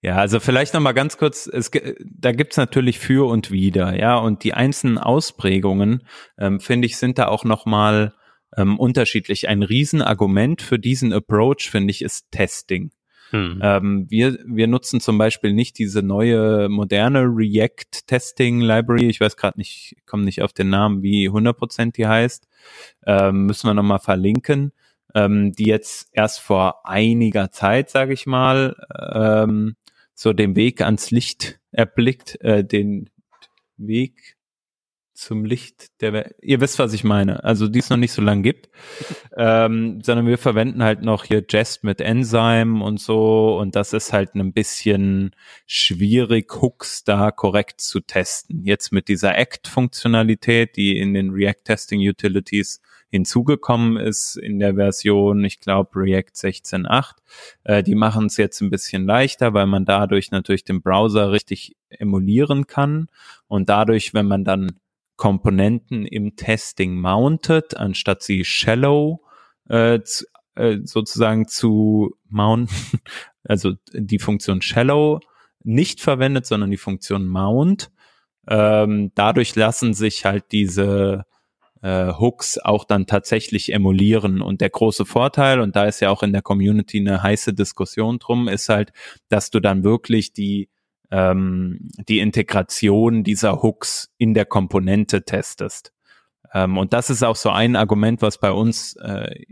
[0.05, 4.43] Ja, also vielleicht nochmal ganz kurz, es, da gibt's natürlich für und wider, ja, und
[4.43, 6.03] die einzelnen Ausprägungen,
[6.39, 8.13] ähm, finde ich, sind da auch nochmal
[8.57, 9.49] ähm, unterschiedlich.
[9.49, 12.91] Ein Riesenargument für diesen Approach, finde ich, ist Testing.
[13.31, 13.61] Hm.
[13.62, 19.09] Ähm, wir, wir nutzen zum Beispiel nicht diese neue moderne React Testing Library.
[19.09, 22.47] Ich weiß gerade nicht, komme nicht auf den Namen, wie 100% die heißt.
[23.07, 24.73] Ähm, müssen wir nochmal verlinken
[25.15, 28.77] ähm, die jetzt erst vor einiger Zeit, sage ich mal,
[29.12, 29.77] ähm,
[30.15, 33.11] so den Weg ans Licht erblickt, äh, den
[33.77, 34.32] Weg
[35.23, 36.35] zum Licht der Welt.
[36.43, 37.45] Ihr wisst, was ich meine.
[37.45, 38.69] Also die es noch nicht so lange gibt,
[39.37, 44.13] ähm, sondern wir verwenden halt noch hier Jest mit Enzyme und so und das ist
[44.13, 45.35] halt ein bisschen
[45.67, 48.65] schwierig, Hooks da korrekt zu testen.
[48.65, 52.81] Jetzt mit dieser Act-Funktionalität, die in den React-Testing-Utilities
[53.13, 57.13] hinzugekommen ist in der Version, ich glaube React 16.8.
[57.65, 61.77] Äh, die machen es jetzt ein bisschen leichter, weil man dadurch natürlich den Browser richtig
[61.91, 63.09] emulieren kann
[63.49, 64.81] und dadurch, wenn man dann
[65.16, 69.22] Komponenten im Testing mounted, anstatt sie shallow
[69.68, 73.01] äh, zu, äh, sozusagen zu mounten,
[73.44, 75.20] also die Funktion shallow
[75.64, 77.90] nicht verwendet, sondern die Funktion mount.
[78.48, 81.25] Ähm, dadurch lassen sich halt diese
[81.83, 84.40] äh, Hooks auch dann tatsächlich emulieren.
[84.40, 88.18] Und der große Vorteil, und da ist ja auch in der Community eine heiße Diskussion
[88.18, 88.92] drum, ist halt,
[89.29, 90.68] dass du dann wirklich die
[91.12, 95.92] ähm, die Integration dieser Hooks in der Komponente testest.
[96.55, 99.44] Ähm, und das ist auch so ein Argument, was bei uns äh,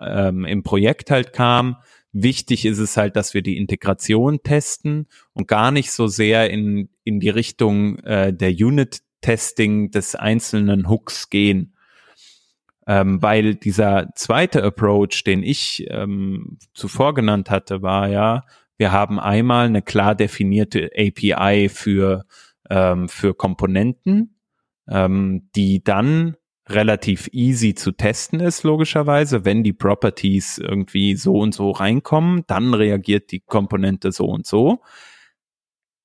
[0.00, 1.76] ähm, im Projekt halt kam.
[2.12, 6.88] Wichtig ist es halt, dass wir die Integration testen und gar nicht so sehr in,
[7.04, 11.76] in die Richtung äh, der Unit-Testing des einzelnen Hooks gehen.
[12.86, 18.44] Ähm, weil dieser zweite Approach, den ich ähm, zuvor genannt hatte, war ja,
[18.80, 22.24] wir haben einmal eine klar definierte API für,
[22.70, 24.40] ähm, für Komponenten,
[24.88, 29.44] ähm, die dann relativ easy zu testen ist, logischerweise.
[29.44, 34.80] Wenn die Properties irgendwie so und so reinkommen, dann reagiert die Komponente so und so.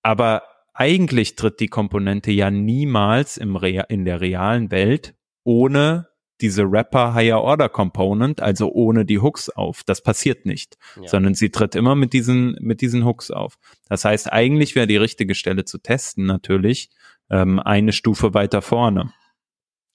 [0.03, 6.09] Aber eigentlich tritt die Komponente ja niemals im Rea in der realen Welt ohne
[6.41, 9.84] diese Rapper Higher Order Component, also ohne die Hooks auf.
[9.86, 11.08] Das passiert nicht, ja.
[11.08, 13.58] sondern sie tritt immer mit diesen, mit diesen Hooks auf.
[13.88, 16.89] Das heißt, eigentlich wäre die richtige Stelle zu testen natürlich
[17.30, 19.13] ähm, eine Stufe weiter vorne.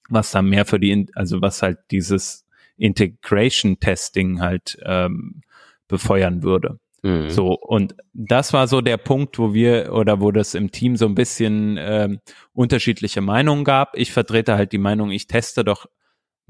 [0.09, 2.45] Was dann mehr für die, also was halt dieses
[2.77, 5.41] Integration Testing halt ähm,
[5.87, 6.79] befeuern würde.
[7.03, 7.29] Mhm.
[7.29, 11.05] So, und das war so der Punkt, wo wir oder wo das im Team so
[11.05, 12.19] ein bisschen ähm,
[12.53, 13.95] unterschiedliche Meinungen gab.
[13.95, 15.85] Ich vertrete halt die Meinung, ich teste doch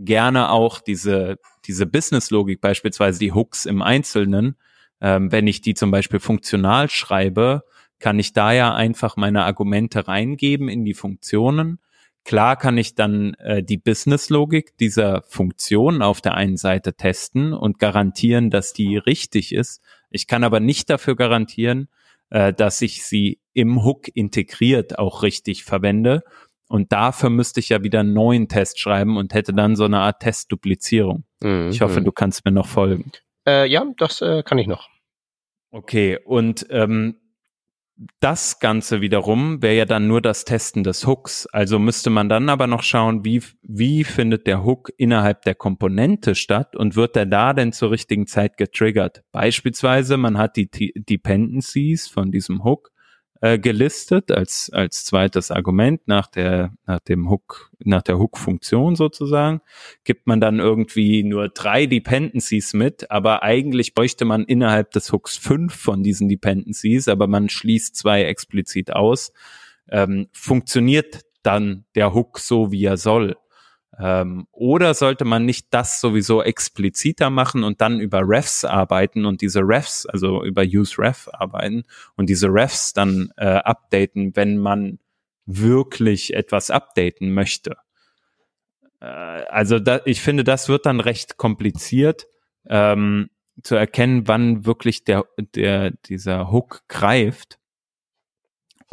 [0.05, 4.55] gerne auch diese, diese Business-Logik, beispielsweise die Hooks im Einzelnen,
[4.99, 7.63] ähm, wenn ich die zum Beispiel funktional schreibe,
[7.99, 11.79] kann ich da ja einfach meine Argumente reingeben in die Funktionen.
[12.23, 17.79] Klar kann ich dann äh, die Business-Logik dieser Funktion auf der einen Seite testen und
[17.79, 19.81] garantieren, dass die richtig ist.
[20.09, 21.87] Ich kann aber nicht dafür garantieren,
[22.29, 26.23] äh, dass ich sie im Hook integriert auch richtig verwende
[26.71, 29.99] und dafür müsste ich ja wieder einen neuen Test schreiben und hätte dann so eine
[29.99, 31.25] Art Testduplizierung.
[31.41, 31.67] Mhm.
[31.69, 33.11] Ich hoffe, du kannst mir noch folgen.
[33.45, 34.87] Äh, ja, das äh, kann ich noch.
[35.71, 37.17] Okay, und ähm,
[38.21, 41.45] das Ganze wiederum wäre ja dann nur das Testen des Hooks.
[41.47, 46.35] Also müsste man dann aber noch schauen, wie, wie findet der Hook innerhalb der Komponente
[46.35, 49.23] statt und wird er da denn zur richtigen Zeit getriggert?
[49.33, 52.90] Beispielsweise, man hat die T Dependencies von diesem Hook
[53.41, 59.61] äh, gelistet als als zweites Argument nach der nach dem Hook nach der Hook-Funktion sozusagen
[60.03, 65.37] gibt man dann irgendwie nur drei Dependencies mit, aber eigentlich bräuchte man innerhalb des Hooks
[65.37, 69.33] fünf von diesen Dependencies, aber man schließt zwei explizit aus.
[69.89, 73.35] Ähm, funktioniert dann der Hook so, wie er soll?
[73.99, 79.41] Ähm, oder sollte man nicht das sowieso expliziter machen und dann über Refs arbeiten und
[79.41, 81.83] diese Refs, also über Use Ref arbeiten
[82.15, 84.99] und diese Refs dann äh, updaten, wenn man
[85.45, 87.75] wirklich etwas updaten möchte?
[89.01, 92.27] Äh, also da, ich finde, das wird dann recht kompliziert
[92.67, 93.29] ähm,
[93.63, 97.59] zu erkennen, wann wirklich der, der, dieser Hook greift.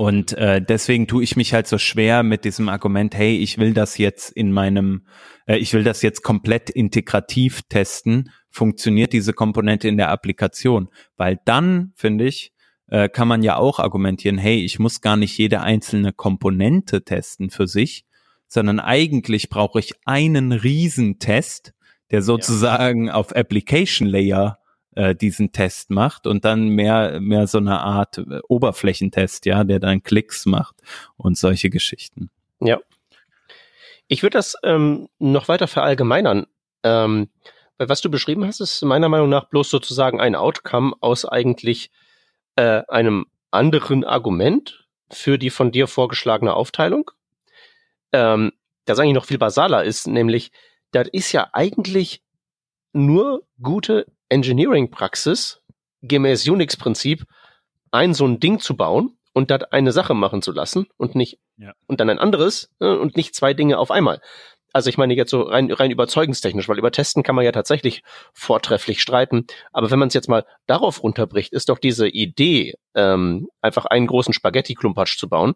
[0.01, 3.75] Und äh, deswegen tue ich mich halt so schwer mit diesem Argument, hey, ich will
[3.75, 5.05] das jetzt in meinem,
[5.45, 10.89] äh, ich will das jetzt komplett integrativ testen, funktioniert diese Komponente in der Applikation?
[11.17, 12.53] Weil dann, finde ich,
[12.87, 17.51] äh, kann man ja auch argumentieren, hey, ich muss gar nicht jede einzelne Komponente testen
[17.51, 18.05] für sich,
[18.47, 21.75] sondern eigentlich brauche ich einen Riesentest,
[22.13, 23.15] der sozusagen ja.
[23.15, 24.61] auf Application Layer
[24.99, 29.79] äh, diesen Test macht und dann mehr, mehr so eine Art äh, Oberflächentest, ja, der
[29.79, 30.75] dann Klicks macht
[31.17, 32.31] und solche Geschichten.
[32.59, 32.81] Ja.
[34.09, 36.47] Ich würde das ähm, noch weiter verallgemeinern.
[36.83, 37.29] Ähm,
[37.77, 41.93] weil was du beschrieben hast, ist meiner Meinung nach bloß sozusagen ein Outcome aus eigentlich
[42.57, 47.13] äh, einem anderen Argument für die von dir vorgeschlagene Aufteilung.
[48.13, 48.51] Ähm,
[48.85, 50.51] das eigentlich noch viel basaler ist, nämlich,
[50.91, 52.21] das ist ja eigentlich
[52.93, 55.61] nur gute Engineering-Praxis
[56.03, 57.25] gemäß Unix-Prinzip,
[57.91, 61.39] ein so ein Ding zu bauen und das eine Sache machen zu lassen und nicht
[61.57, 61.73] ja.
[61.87, 64.21] und dann ein anderes äh, und nicht zwei Dinge auf einmal.
[64.73, 68.03] Also ich meine jetzt so rein, rein überzeugungstechnisch, weil über Testen kann man ja tatsächlich
[68.35, 69.47] vortrefflich streiten.
[69.73, 74.07] Aber wenn man es jetzt mal darauf runterbricht, ist doch diese Idee, ähm, einfach einen
[74.07, 75.55] großen Spaghetti-Klumpatsch zu bauen,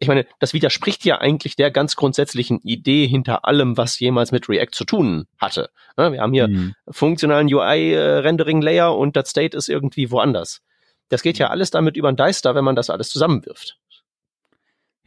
[0.00, 4.48] ich meine, das widerspricht ja eigentlich der ganz grundsätzlichen Idee hinter allem, was jemals mit
[4.48, 5.70] React zu tun hatte.
[5.96, 6.74] Wir haben hier mhm.
[6.88, 10.62] funktionalen UI-Rendering-Layer und das State ist irgendwie woanders.
[11.10, 13.78] Das geht ja alles damit über ein Deister, wenn man das alles zusammenwirft.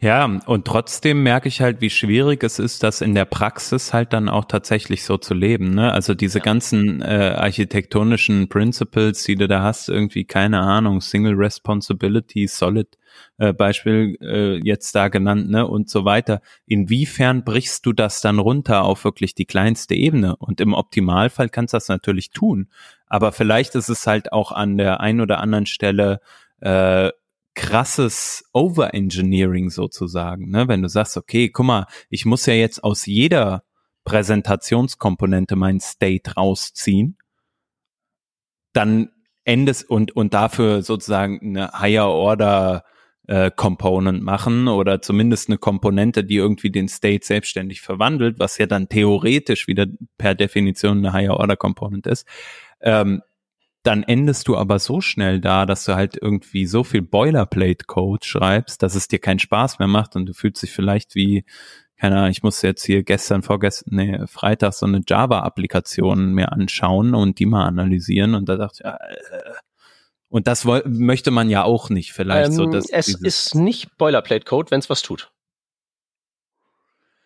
[0.03, 4.11] Ja, und trotzdem merke ich halt, wie schwierig es ist, das in der Praxis halt
[4.11, 5.75] dann auch tatsächlich so zu leben.
[5.75, 5.93] Ne?
[5.93, 6.43] Also diese ja.
[6.43, 12.97] ganzen äh, architektonischen Principles, die du da hast, irgendwie, keine Ahnung, Single Responsibility, Solid
[13.37, 16.41] äh, Beispiel äh, jetzt da genannt, ne, und so weiter.
[16.65, 20.35] Inwiefern brichst du das dann runter auf wirklich die kleinste Ebene?
[20.35, 22.67] Und im Optimalfall kannst du das natürlich tun.
[23.07, 26.19] Aber vielleicht ist es halt auch an der einen oder anderen Stelle
[26.59, 27.09] äh,
[27.55, 30.67] krasses Overengineering sozusagen, ne?
[30.67, 33.63] Wenn du sagst, okay, guck mal, ich muss ja jetzt aus jeder
[34.05, 37.17] Präsentationskomponente mein State rausziehen,
[38.73, 39.09] dann
[39.45, 42.83] endest und und dafür sozusagen eine Higher Order
[43.27, 48.65] äh, Component machen oder zumindest eine Komponente, die irgendwie den State selbstständig verwandelt, was ja
[48.65, 49.85] dann theoretisch wieder
[50.17, 52.27] per Definition eine Higher Order Component ist.
[52.81, 53.21] Ähm,
[53.83, 58.81] dann endest du aber so schnell da, dass du halt irgendwie so viel Boilerplate-Code schreibst,
[58.81, 61.45] dass es dir keinen Spaß mehr macht und du fühlst dich vielleicht wie,
[61.97, 67.13] keine Ahnung, ich muss jetzt hier gestern, vorgestern, nee, Freitag so eine Java-Applikation mir anschauen
[67.13, 69.53] und die mal analysieren und da dachte ich, äh,
[70.29, 72.65] und das möchte man ja auch nicht vielleicht ähm, so.
[72.65, 75.31] Dass es ist nicht Boilerplate-Code, wenn es was tut.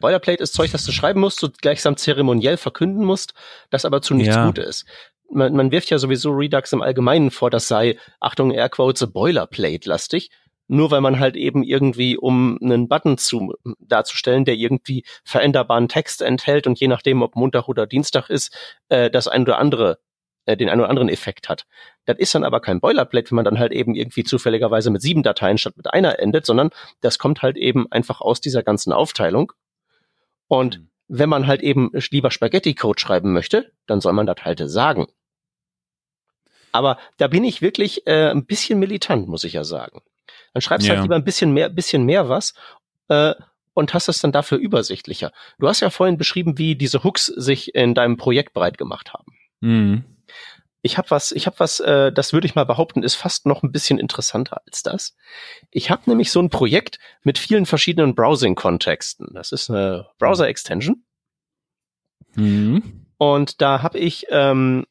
[0.02, 3.34] Boilerplate ist Zeug, das du schreiben musst, du gleichsam zeremoniell verkünden musst,
[3.70, 4.46] das aber zu nichts ja.
[4.46, 4.86] Gutes ist
[5.30, 10.30] man, man wirft ja sowieso Redux im Allgemeinen vor, das sei, Achtung, Airquotes, Boilerplate-lastig.
[10.70, 16.22] Nur weil man halt eben irgendwie, um einen Button zu, darzustellen, der irgendwie veränderbaren Text
[16.22, 18.54] enthält und je nachdem, ob Montag oder Dienstag ist,
[18.90, 20.00] äh, das ein oder andere
[20.48, 21.66] äh, den einen oder anderen Effekt hat.
[22.06, 25.22] Das ist dann aber kein Boilerplate, wenn man dann halt eben irgendwie zufälligerweise mit sieben
[25.22, 26.70] Dateien statt mit einer endet, sondern
[27.02, 29.52] das kommt halt eben einfach aus dieser ganzen Aufteilung.
[30.48, 30.90] Und mhm.
[31.10, 35.08] wenn man halt eben lieber Spaghetti-Code schreiben möchte, dann soll man das halt sagen.
[36.72, 40.02] Aber da bin ich wirklich äh, ein bisschen militant, muss ich ja sagen.
[40.54, 41.00] Dann schreibst halt ja.
[41.00, 42.54] halt lieber ein bisschen mehr, bisschen mehr was
[43.10, 43.34] äh,
[43.74, 45.32] und hast es dann dafür übersichtlicher.
[45.60, 49.34] Du hast ja vorhin beschrieben, wie diese Hooks sich in deinem Projekt breit gemacht haben.
[49.62, 50.04] Mhm.
[50.82, 53.64] Ich habe was, ich habe was, äh, das würde ich mal behaupten, ist fast noch
[53.64, 55.16] ein bisschen interessanter als das.
[55.72, 59.32] Ich habe nämlich so ein Projekt mit vielen verschiedenen Browsing-Kontexten.
[59.34, 61.04] Das ist eine Browser-Extension.
[62.36, 63.06] Mhm.
[63.18, 64.86] Und da habe ich ähm,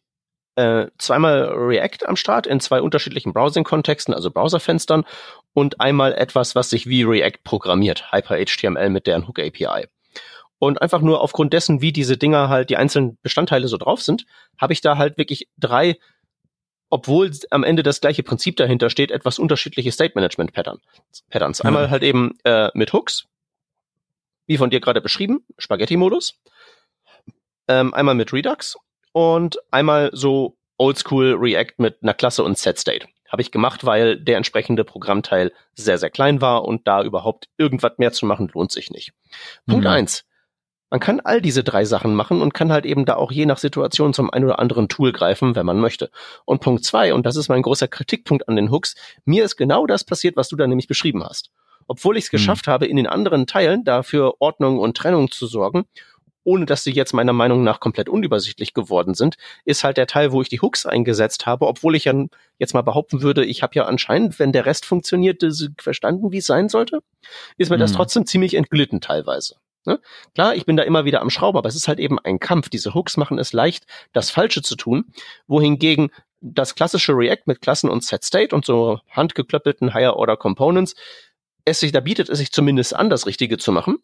[0.57, 5.05] äh, zweimal React am Start in zwei unterschiedlichen Browsing-Kontexten, also Browserfenstern,
[5.53, 9.87] und einmal etwas, was sich wie React programmiert, HyperHTML mit deren Hook API.
[10.59, 14.25] Und einfach nur aufgrund dessen, wie diese Dinger halt, die einzelnen Bestandteile so drauf sind,
[14.59, 15.99] habe ich da halt wirklich drei,
[16.89, 20.81] obwohl am Ende das gleiche Prinzip dahinter steht, etwas unterschiedliche State Management Patterns.
[21.29, 21.61] Patterns.
[21.61, 21.91] Einmal ja.
[21.91, 23.27] halt eben äh, mit Hooks,
[24.47, 26.41] wie von dir gerade beschrieben, Spaghetti-Modus.
[27.69, 28.79] Ähm, einmal mit Redux
[29.17, 33.07] und einmal so Oldschool React mit einer Klasse und Set State.
[33.33, 37.93] Habe ich gemacht, weil der entsprechende Programmteil sehr, sehr klein war und da überhaupt irgendwas
[37.97, 39.15] mehr zu machen, lohnt sich nicht.
[39.67, 39.91] Punkt mhm.
[39.91, 40.27] eins.
[40.91, 43.57] Man kann all diese drei Sachen machen und kann halt eben da auch je nach
[43.57, 46.11] Situation zum ein oder anderen Tool greifen, wenn man möchte.
[46.45, 49.87] Und Punkt zwei, und das ist mein großer Kritikpunkt an den Hooks, mir ist genau
[49.87, 51.51] das passiert, was du da nämlich beschrieben hast.
[51.87, 52.37] Obwohl ich es mhm.
[52.37, 55.87] geschafft habe, in den anderen Teilen dafür Ordnung und Trennung zu sorgen
[56.47, 60.33] ohne dass sie jetzt meiner Meinung nach komplett unübersichtlich geworden sind, ist halt der Teil,
[60.33, 62.15] wo ich die Hooks eingesetzt habe, obwohl ich ja
[62.59, 65.45] jetzt mal behaupten würde, ich habe ja anscheinend, wenn der Rest funktioniert,
[65.79, 67.01] verstanden, wie es sein sollte,
[67.59, 67.81] ist mir mhm.
[67.81, 69.57] das trotzdem ziemlich entglitten teilweise.
[69.85, 70.01] Ne?
[70.35, 72.69] Klar, ich bin da immer wieder am Schrauben, aber es ist halt eben ein Kampf.
[72.69, 75.07] Diese Hooks machen es leicht, das Falsche zu tun,
[75.47, 80.95] wohingegen das klassische React mit Klassen und Set State und so handgeklöppelten Higher Order Components
[81.67, 83.99] es sich, da bietet es sich zumindest an, das Richtige zu machen.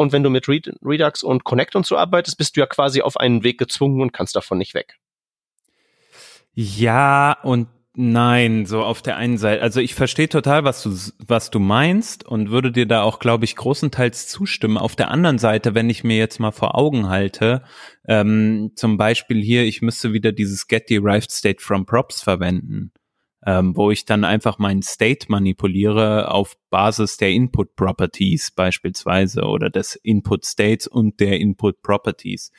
[0.00, 3.18] Und wenn du mit Redux und Connect und so arbeitest, bist du ja quasi auf
[3.18, 4.98] einen Weg gezwungen und kannst davon nicht weg.
[6.54, 9.60] Ja und nein, so auf der einen Seite.
[9.60, 10.96] Also ich verstehe total, was du,
[11.28, 14.78] was du meinst und würde dir da auch, glaube ich, großenteils zustimmen.
[14.78, 17.62] Auf der anderen Seite, wenn ich mir jetzt mal vor Augen halte,
[18.08, 22.90] ähm, zum Beispiel hier, ich müsste wieder dieses Get Derived State from Props verwenden.
[23.46, 29.70] Ähm, wo ich dann einfach meinen State manipuliere auf Basis der Input Properties beispielsweise oder
[29.70, 32.52] des Input States und der Input Properties.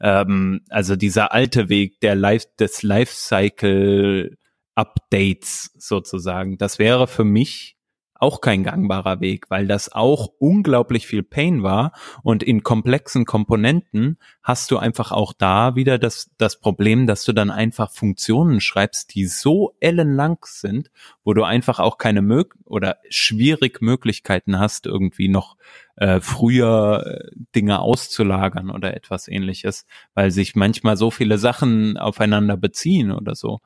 [0.00, 4.36] Ähm, also dieser alte Weg der Life, des Lifecycle
[4.74, 7.75] Updates sozusagen, das wäre für mich
[8.20, 11.92] auch kein gangbarer Weg, weil das auch unglaublich viel Pain war
[12.22, 17.32] und in komplexen Komponenten hast du einfach auch da wieder das, das Problem, dass du
[17.32, 20.90] dann einfach Funktionen schreibst, die so ellenlang sind,
[21.24, 25.56] wo du einfach auch keine mög oder schwierig Möglichkeiten hast, irgendwie noch
[25.96, 32.56] äh, früher äh, Dinge auszulagern oder etwas ähnliches, weil sich manchmal so viele Sachen aufeinander
[32.56, 33.60] beziehen oder so.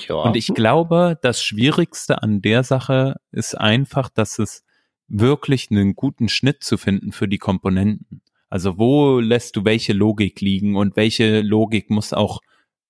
[0.00, 0.16] Ja.
[0.16, 4.64] Und ich glaube, das Schwierigste an der Sache ist einfach, dass es
[5.08, 8.22] wirklich einen guten Schnitt zu finden für die Komponenten.
[8.48, 12.40] Also wo lässt du welche Logik liegen und welche Logik muss auch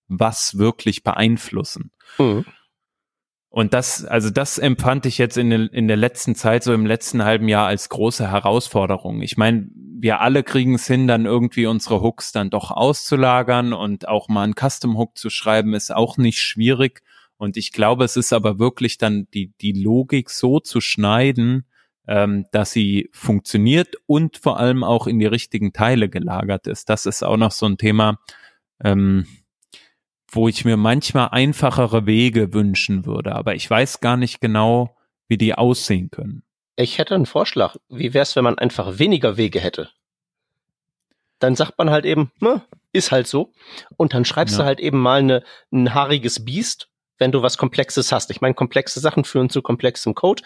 [0.08, 1.92] was wirklich beeinflussen.
[2.18, 2.44] Mhm.
[3.52, 6.86] Und das, also das empfand ich jetzt in, der, in der letzten Zeit, so im
[6.86, 9.20] letzten halben Jahr als große Herausforderung.
[9.20, 14.08] Ich meine, wir alle kriegen es hin, dann irgendwie unsere Hooks dann doch auszulagern und
[14.08, 17.02] auch mal einen Custom Hook zu schreiben, ist auch nicht schwierig.
[17.36, 21.66] Und ich glaube, es ist aber wirklich dann die, die Logik so zu schneiden,
[22.08, 26.88] ähm, dass sie funktioniert und vor allem auch in die richtigen Teile gelagert ist.
[26.88, 28.18] Das ist auch noch so ein Thema,
[28.82, 29.26] ähm,
[30.32, 34.96] wo ich mir manchmal einfachere Wege wünschen würde, aber ich weiß gar nicht genau,
[35.28, 36.42] wie die aussehen können.
[36.76, 37.76] Ich hätte einen Vorschlag.
[37.90, 39.90] Wie wäre es, wenn man einfach weniger Wege hätte?
[41.38, 42.62] Dann sagt man halt eben, ne,
[42.92, 43.52] ist halt so.
[43.96, 44.62] Und dann schreibst ja.
[44.62, 48.30] du halt eben mal eine, ein haariges Biest, wenn du was Komplexes hast.
[48.30, 50.42] Ich meine, komplexe Sachen führen zu komplexem Code.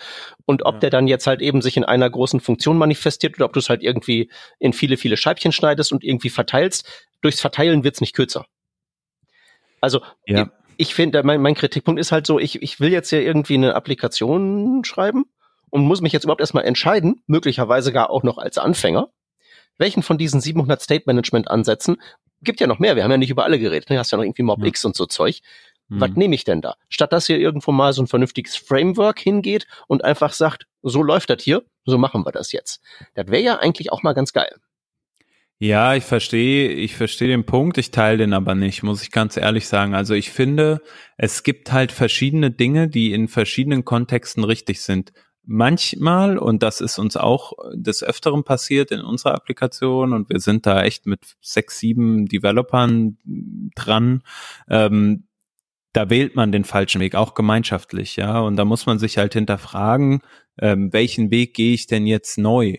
[0.47, 0.81] Und ob ja.
[0.81, 3.69] der dann jetzt halt eben sich in einer großen Funktion manifestiert oder ob du es
[3.69, 8.47] halt irgendwie in viele, viele Scheibchen schneidest und irgendwie verteilst, durchs Verteilen wird's nicht kürzer.
[9.87, 10.43] Also ja.
[10.43, 13.55] ich, ich finde, mein, mein Kritikpunkt ist halt so, ich, ich will jetzt hier irgendwie
[13.55, 15.27] eine Applikation schreiben
[15.71, 19.11] und muss mich jetzt überhaupt erstmal entscheiden, möglicherweise gar auch noch als Anfänger,
[19.79, 21.99] welchen von diesen 700 State Management Ansätzen
[22.43, 22.97] gibt ja noch mehr.
[22.97, 23.89] Wir haben ja nicht über alle geredet.
[23.89, 24.01] Du ne?
[24.01, 24.67] hast ja noch irgendwie Mob ja.
[24.67, 25.41] X und so Zeug.
[25.89, 26.01] Mhm.
[26.01, 26.75] Was nehme ich denn da?
[26.89, 31.31] Statt dass hier irgendwo mal so ein vernünftiges Framework hingeht und einfach sagt, so läuft
[31.31, 32.81] das hier, so machen wir das jetzt.
[33.15, 34.57] Das wäre ja eigentlich auch mal ganz geil.
[35.61, 39.39] Ja, ich verstehe, ich verstehe den Punkt, ich teile den aber nicht, muss ich ganz
[39.39, 39.95] ehrlich sagen.
[39.95, 40.83] Also ich finde,
[41.17, 45.15] es gibt halt verschiedene Dinge, die in verschiedenen Kontexten richtig sind.
[45.47, 50.67] Manchmal, und das ist uns auch des Öfteren passiert in unserer Applikation, und wir sind
[50.67, 53.17] da echt mit sechs, sieben Developern
[53.75, 54.23] dran,
[54.69, 55.25] ähm,
[55.95, 58.41] da wählt man den falschen Weg, auch gemeinschaftlich, ja.
[58.41, 60.21] Und da muss man sich halt hinterfragen,
[60.61, 62.77] ähm, welchen Weg gehe ich denn jetzt neu?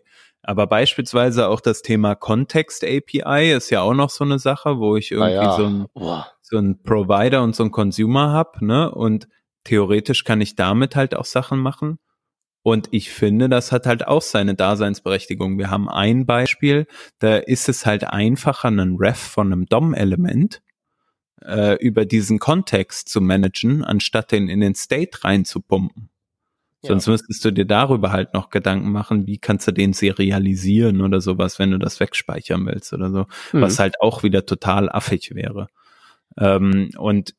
[0.48, 4.96] Aber beispielsweise auch das Thema Kontext API ist ja auch noch so eine Sache, wo
[4.96, 5.58] ich irgendwie ah ja.
[5.58, 6.22] so, ein, oh.
[6.42, 8.90] so ein Provider und so ein Consumer hab, ne?
[8.90, 9.28] Und
[9.66, 12.00] theoretisch kann ich damit halt auch Sachen machen.
[12.64, 15.58] Und ich finde, das hat halt auch seine Daseinsberechtigung.
[15.58, 16.88] Wir haben ein Beispiel,
[17.20, 20.62] da ist es halt einfacher, einen Ref von einem DOM-Element
[21.44, 26.10] äh, über diesen Kontext zu managen, anstatt den in den State reinzupumpen.
[26.84, 31.22] Sonst müsstest du dir darüber halt noch Gedanken machen, wie kannst du den serialisieren oder
[31.22, 33.62] sowas, wenn du das wegspeichern willst oder so, mhm.
[33.62, 35.68] was halt auch wieder total affig wäre.
[36.38, 37.36] Ähm, und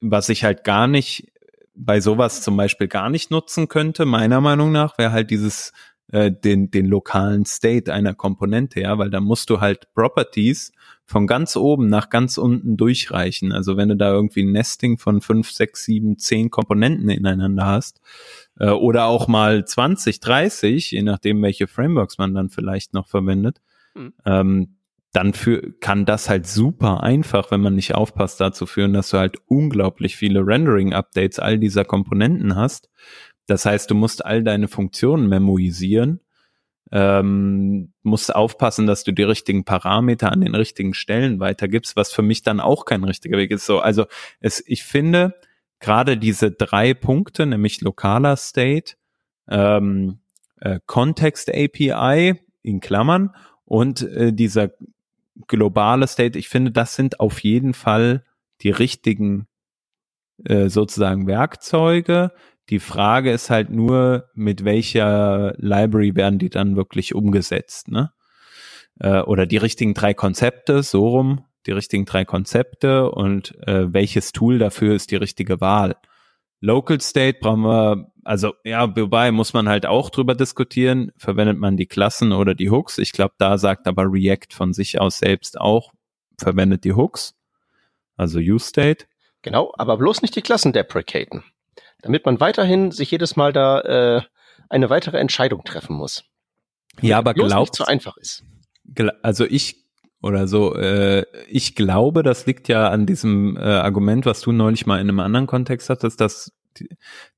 [0.00, 1.32] was ich halt gar nicht
[1.74, 5.72] bei sowas zum Beispiel gar nicht nutzen könnte, meiner Meinung nach, wäre halt dieses
[6.12, 10.72] äh, den, den lokalen State einer Komponente, ja, weil da musst du halt Properties
[11.04, 13.52] von ganz oben nach ganz unten durchreichen.
[13.52, 18.00] Also wenn du da irgendwie ein Nesting von fünf, sechs, sieben, zehn Komponenten ineinander hast,
[18.60, 23.60] äh, oder auch mal 20, 30, je nachdem, welche Frameworks man dann vielleicht noch verwendet,
[23.94, 24.12] mhm.
[24.24, 24.76] ähm,
[25.12, 29.18] dann für, kann das halt super einfach, wenn man nicht aufpasst, dazu führen, dass du
[29.18, 32.88] halt unglaublich viele Rendering-Updates all dieser Komponenten hast.
[33.48, 36.20] Das heißt, du musst all deine Funktionen memoisieren,
[36.92, 42.22] ähm, musst aufpassen, dass du die richtigen Parameter an den richtigen Stellen weitergibst, was für
[42.22, 43.66] mich dann auch kein richtiger Weg ist.
[43.66, 44.06] So, also
[44.38, 45.34] es, ich finde,
[45.80, 48.94] gerade diese drei Punkte, nämlich lokaler State,
[49.48, 50.20] ähm,
[50.60, 54.70] äh, Context API in Klammern und äh, dieser
[55.46, 58.24] globale State, ich finde, das sind auf jeden Fall
[58.60, 59.46] die richtigen
[60.44, 62.32] äh, sozusagen Werkzeuge.
[62.68, 68.12] Die Frage ist halt nur, mit welcher Library werden die dann wirklich umgesetzt, ne?
[69.00, 74.32] Äh, oder die richtigen drei Konzepte, so rum, die richtigen drei Konzepte und äh, welches
[74.32, 75.96] Tool dafür ist die richtige Wahl.
[76.60, 81.76] Local State brauchen wir, also ja, wobei muss man halt auch drüber diskutieren, verwendet man
[81.76, 82.98] die Klassen oder die Hooks.
[82.98, 85.92] Ich glaube, da sagt aber React von sich aus selbst auch,
[86.38, 87.34] verwendet die Hooks,
[88.16, 89.06] also Use State.
[89.42, 91.44] Genau, aber bloß nicht die Klassen deprecaten.
[92.02, 94.22] damit man weiterhin sich jedes Mal da äh,
[94.68, 96.24] eine weitere Entscheidung treffen muss.
[97.00, 98.44] Ja, aber glaubt so einfach ist.
[99.22, 99.76] Also ich
[100.22, 104.86] oder so, äh, ich glaube, das liegt ja an diesem äh, Argument, was du neulich
[104.86, 106.52] mal in einem anderen Kontext hattest, dass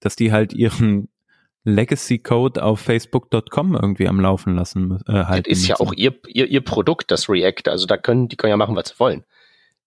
[0.00, 1.08] dass die halt ihren
[1.64, 5.00] Legacy-Code auf Facebook.com irgendwie am Laufen lassen.
[5.06, 7.68] Äh, halten das ist ja auch ihr, ihr, ihr Produkt, das React.
[7.68, 9.24] Also da können, die können ja machen, was sie wollen.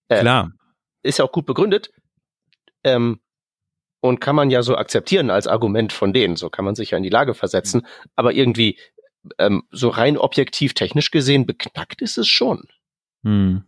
[0.08, 0.52] Äh, Klar.
[1.04, 1.92] Ist ja auch gut begründet.
[2.84, 3.20] Ähm,
[4.00, 6.38] und kann man ja so akzeptieren als Argument von denen.
[6.38, 7.82] So kann man sich ja in die Lage versetzen.
[7.82, 8.10] Mhm.
[8.16, 8.80] Aber irgendwie
[9.38, 12.70] ähm, so rein objektiv technisch gesehen beknackt ist es schon.
[13.26, 13.64] Hm.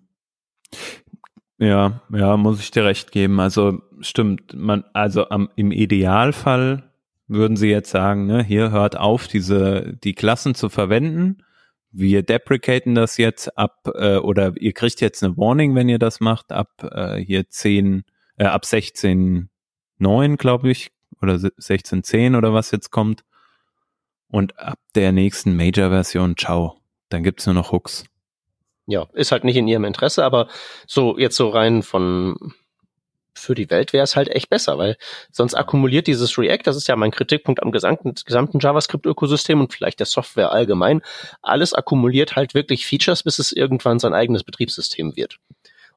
[1.57, 3.39] Ja, ja, muss ich dir recht geben.
[3.39, 6.91] Also stimmt, man, also am, im Idealfall
[7.27, 11.43] würden sie jetzt sagen, ne, hier hört auf, diese, die Klassen zu verwenden.
[11.91, 16.19] Wir deprecaten das jetzt ab, äh, oder ihr kriegt jetzt eine Warning, wenn ihr das
[16.19, 18.03] macht, ab äh, hier 10,
[18.37, 20.91] äh, ab 16.9, glaube ich,
[21.21, 23.23] oder 16.10 oder was jetzt kommt.
[24.29, 26.79] Und ab der nächsten Major-Version, ciao.
[27.09, 28.03] Dann gibt's nur noch Hooks.
[28.87, 30.47] Ja, ist halt nicht in ihrem Interesse, aber
[30.87, 32.53] so jetzt so rein von
[33.37, 34.97] für die Welt wäre es halt echt besser, weil
[35.31, 39.99] sonst akkumuliert dieses React, das ist ja mein Kritikpunkt am gesamten, gesamten JavaScript-Ökosystem und vielleicht
[39.99, 41.01] der Software allgemein,
[41.41, 45.37] alles akkumuliert halt wirklich Features, bis es irgendwann sein eigenes Betriebssystem wird.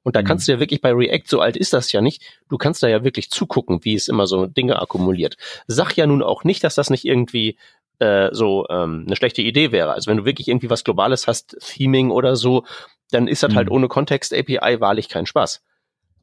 [0.03, 0.27] Und da mhm.
[0.27, 2.89] kannst du ja wirklich bei React, so alt ist das ja nicht, du kannst da
[2.89, 5.37] ja wirklich zugucken, wie es immer so Dinge akkumuliert.
[5.67, 7.59] Sag ja nun auch nicht, dass das nicht irgendwie
[7.99, 9.93] äh, so ähm, eine schlechte Idee wäre.
[9.93, 12.65] Also wenn du wirklich irgendwie was Globales hast, Theming oder so,
[13.11, 13.57] dann ist das halt mhm.
[13.57, 15.63] halt ohne Kontext API wahrlich kein Spaß.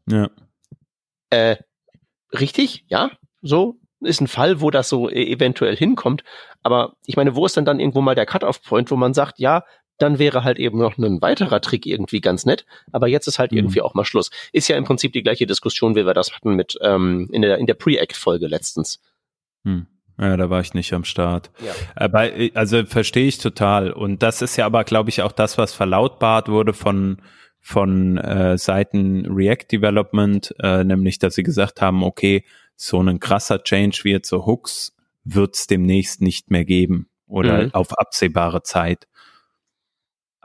[0.10, 0.30] Ja.
[1.30, 1.58] Äh,
[2.34, 3.12] richtig, ja,
[3.42, 6.24] so ist ein Fall, wo das so e eventuell hinkommt.
[6.64, 9.64] Aber ich meine, wo ist denn dann irgendwo mal der Cut-off-Point, wo man sagt, ja,
[9.98, 12.66] dann wäre halt eben noch ein weiterer Trick irgendwie ganz nett.
[12.92, 13.60] Aber jetzt ist halt mhm.
[13.60, 14.30] irgendwie auch mal Schluss.
[14.52, 17.58] Ist ja im Prinzip die gleiche Diskussion, wie wir das hatten mit ähm, in der
[17.58, 19.00] in der Pre-Act-Folge letztens.
[19.64, 19.88] Mhm.
[20.20, 21.52] Ja, da war ich nicht am Start.
[21.64, 21.74] Ja.
[21.96, 23.92] Aber also verstehe ich total.
[23.92, 27.22] Und das ist ja aber, glaube ich, auch das, was verlautbart wurde von
[27.60, 32.46] von äh, Seiten React Development, äh, nämlich dass sie gesagt haben, okay,
[32.78, 34.96] so ein krasser Change wie jetzt so Hooks
[35.26, 37.74] wird es demnächst nicht mehr geben oder mhm.
[37.74, 39.08] auf absehbare Zeit.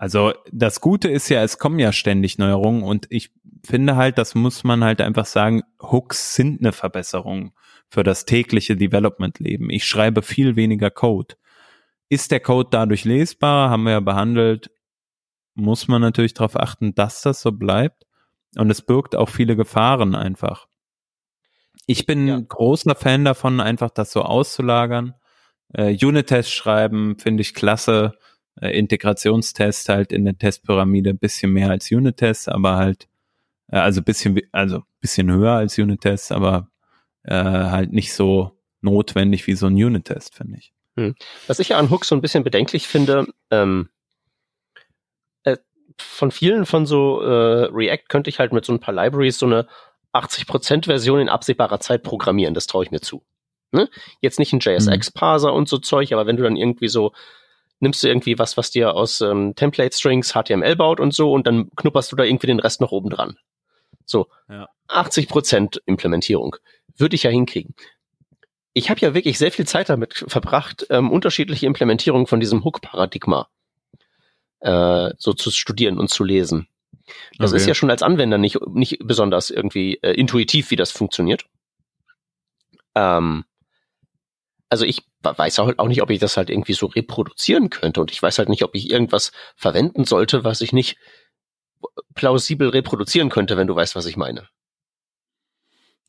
[0.02, 3.30] Also das Gute ist ja, es kommen ja ständig Neuerungen und ich
[3.64, 7.52] finde halt, das muss man halt einfach sagen, Hooks sind eine Verbesserung
[7.88, 9.70] für das tägliche Development-Leben.
[9.70, 11.36] Ich schreibe viel weniger Code.
[12.08, 13.70] Ist der Code dadurch lesbar?
[13.70, 14.70] Haben wir ja behandelt
[15.54, 18.06] muss man natürlich darauf achten, dass das so bleibt.
[18.56, 20.66] Und es birgt auch viele Gefahren einfach.
[21.86, 22.40] Ich bin ja.
[22.40, 25.14] großer Fan davon, einfach das so auszulagern.
[25.72, 28.14] Äh, Unit-Tests schreiben finde ich klasse.
[28.60, 33.08] Äh, Integrationstest halt in der Testpyramide ein bisschen mehr als Unit-Tests, aber halt,
[33.68, 36.68] äh, also bisschen, also bisschen höher als Unit-Tests, aber
[37.24, 40.72] äh, halt nicht so notwendig wie so ein Unit-Test, finde ich.
[40.96, 41.14] Hm.
[41.46, 43.88] Was ich ja an Hook so ein bisschen bedenklich finde, ähm,
[45.98, 49.46] von vielen von so äh, React könnte ich halt mit so ein paar Libraries so
[49.46, 49.66] eine
[50.12, 52.54] 80% Version in absehbarer Zeit programmieren.
[52.54, 53.22] Das traue ich mir zu.
[53.72, 53.88] Ne?
[54.20, 55.56] Jetzt nicht ein JSX-Parser mhm.
[55.56, 57.12] und so Zeug, aber wenn du dann irgendwie so
[57.82, 61.46] nimmst du irgendwie was, was dir aus ähm, Template Strings HTML baut und so und
[61.46, 63.36] dann knupperst du da irgendwie den Rest noch oben dran.
[64.06, 64.68] So, ja.
[64.88, 66.56] 80% Implementierung.
[66.96, 67.74] Würde ich ja hinkriegen.
[68.72, 73.48] Ich habe ja wirklich sehr viel Zeit damit verbracht, ähm, unterschiedliche Implementierungen von diesem Hook-Paradigma
[74.60, 76.68] äh, so zu studieren und zu lesen.
[77.38, 77.60] Das okay.
[77.60, 81.46] ist ja schon als Anwender nicht, nicht besonders irgendwie äh, intuitiv, wie das funktioniert.
[82.94, 83.44] Ähm,
[84.72, 88.10] also ich weiß auch, auch nicht, ob ich das halt irgendwie so reproduzieren könnte und
[88.10, 90.96] ich weiß halt nicht, ob ich irgendwas verwenden sollte, was ich nicht
[92.14, 94.48] plausibel reproduzieren könnte, wenn du weißt, was ich meine.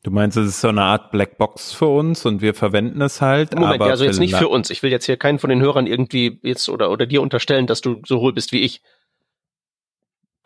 [0.02, 3.54] Du meinst, es ist so eine Art Blackbox für uns und wir verwenden es halt.
[3.54, 4.70] Moment, aber also jetzt nicht für uns.
[4.70, 7.82] Ich will jetzt hier keinen von den Hörern irgendwie jetzt oder, oder dir unterstellen, dass
[7.82, 8.80] du so hohl bist wie ich.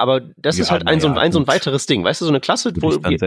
[0.00, 2.04] Aber das ja, ist halt ein, so ein, ein, so ein weiteres Ding.
[2.04, 3.18] Weißt du, so eine Klasse, wo die,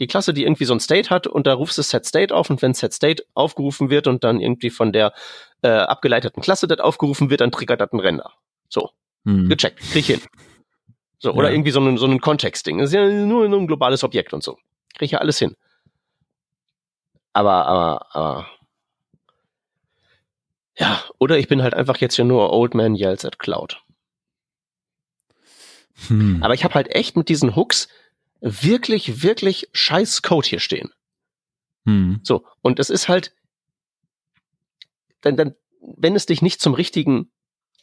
[0.00, 2.50] die Klasse, die irgendwie so ein State hat und da rufst du Set State auf
[2.50, 5.14] und wenn Set State aufgerufen wird und dann irgendwie von der
[5.62, 8.32] äh, abgeleiteten Klasse das aufgerufen wird, dann triggert das ein Render.
[8.68, 8.90] So.
[9.24, 9.48] Hm.
[9.48, 9.78] Gecheckt.
[9.78, 10.20] Krieg ich hin.
[11.20, 11.54] So, oder ja.
[11.54, 12.78] irgendwie so ein, so ein Kontext-Ding.
[12.78, 14.58] Das ist ja nur, nur ein globales Objekt und so.
[14.94, 15.54] Kriege ich ja alles hin.
[17.32, 18.46] Aber, aber, aber.
[20.76, 23.80] Ja, oder ich bin halt einfach jetzt hier nur Old Man Yells at Cloud.
[26.08, 26.42] Hm.
[26.42, 27.88] Aber ich habe halt echt mit diesen Hooks
[28.40, 30.90] wirklich, wirklich scheiß Code hier stehen.
[31.84, 32.20] Hm.
[32.22, 33.34] So, und es ist halt,
[35.20, 37.30] dann, dann, wenn es dich nicht zum richtigen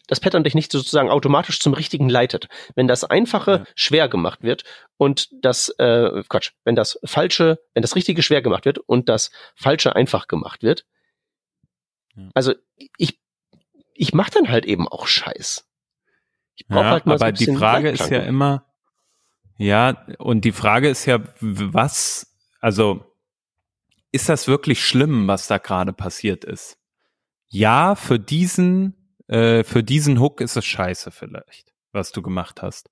[0.10, 2.48] das Pattern dich nicht sozusagen automatisch zum Richtigen leitet.
[2.74, 3.66] Wenn das Einfache ja.
[3.76, 4.64] schwer gemacht wird
[4.98, 9.30] und das, äh, Quatsch, wenn das Falsche, wenn das Richtige schwer gemacht wird und das
[9.56, 10.86] Falsche einfach gemacht wird.
[12.16, 12.30] Ja.
[12.34, 12.56] Also
[12.98, 13.20] ich,
[13.94, 15.69] ich mach dann halt eben auch Scheiß.
[16.60, 18.66] Ich brauch ja, halt mal aber so die Frage ist ja immer,
[19.58, 23.06] ja, und die Frage ist ja, was, also
[24.12, 26.78] ist das wirklich schlimm, was da gerade passiert ist?
[27.48, 28.96] Ja, für diesen
[29.30, 32.90] äh, für diesen Hook ist es scheiße vielleicht, was du gemacht hast.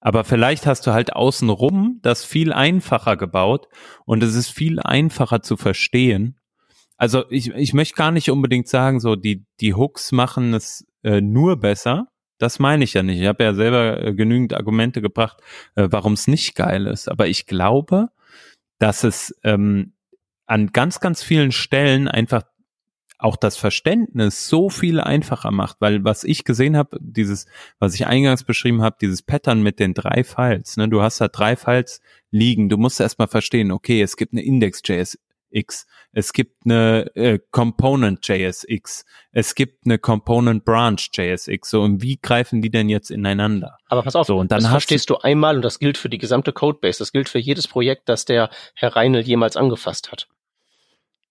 [0.00, 3.68] Aber vielleicht hast du halt außenrum das viel einfacher gebaut
[4.04, 6.38] und es ist viel einfacher zu verstehen.
[6.96, 11.20] Also ich, ich möchte gar nicht unbedingt sagen, so die, die Hooks machen es äh,
[11.20, 12.08] nur besser.
[12.38, 13.20] Das meine ich ja nicht.
[13.20, 15.38] Ich habe ja selber äh, genügend Argumente gebracht,
[15.74, 17.08] äh, warum es nicht geil ist.
[17.08, 18.08] Aber ich glaube,
[18.78, 19.92] dass es ähm,
[20.46, 22.44] an ganz, ganz vielen Stellen einfach
[23.18, 27.46] auch das Verständnis so viel einfacher macht, weil was ich gesehen habe, dieses,
[27.80, 31.26] was ich eingangs beschrieben habe, dieses Pattern mit den drei Files, ne, du hast da
[31.26, 35.18] drei Files liegen, du musst erstmal verstehen, okay, es gibt eine Index.js
[35.50, 41.70] X, es gibt eine äh, Component JSX, es gibt eine Component Branch JSX.
[41.70, 43.78] So, und wie greifen die denn jetzt ineinander?
[43.88, 46.18] Aber pass auf, so, und dann das verstehst du einmal und das gilt für die
[46.18, 50.28] gesamte Codebase, das gilt für jedes Projekt, das der Herr Reinl jemals angefasst hat.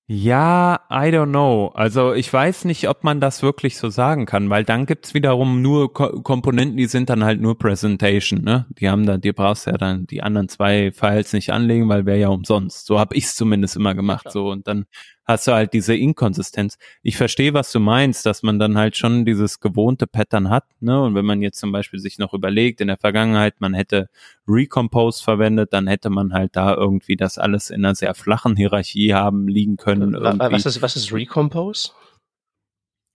[0.09, 1.67] Ja, I don't know.
[1.73, 5.61] Also ich weiß nicht, ob man das wirklich so sagen kann, weil dann gibt's wiederum
[5.61, 8.65] nur Ko Komponenten, die sind dann halt nur Presentation, ne?
[8.69, 12.19] Die haben da, die brauchst ja dann die anderen zwei Files nicht anlegen, weil wäre
[12.19, 12.85] ja umsonst.
[12.85, 14.31] So habe ich's zumindest immer gemacht.
[14.31, 14.85] So und dann
[15.27, 16.77] hast du halt diese Inkonsistenz.
[17.03, 21.01] Ich verstehe, was du meinst, dass man dann halt schon dieses gewohnte Pattern hat, ne?
[21.01, 24.09] Und wenn man jetzt zum Beispiel sich noch überlegt, in der Vergangenheit, man hätte
[24.47, 29.13] Recompose verwendet, dann hätte man halt da irgendwie das alles in einer sehr flachen Hierarchie
[29.13, 30.13] haben liegen können.
[30.13, 30.51] Irgendwie.
[30.53, 31.91] Was ist, was ist Recompose?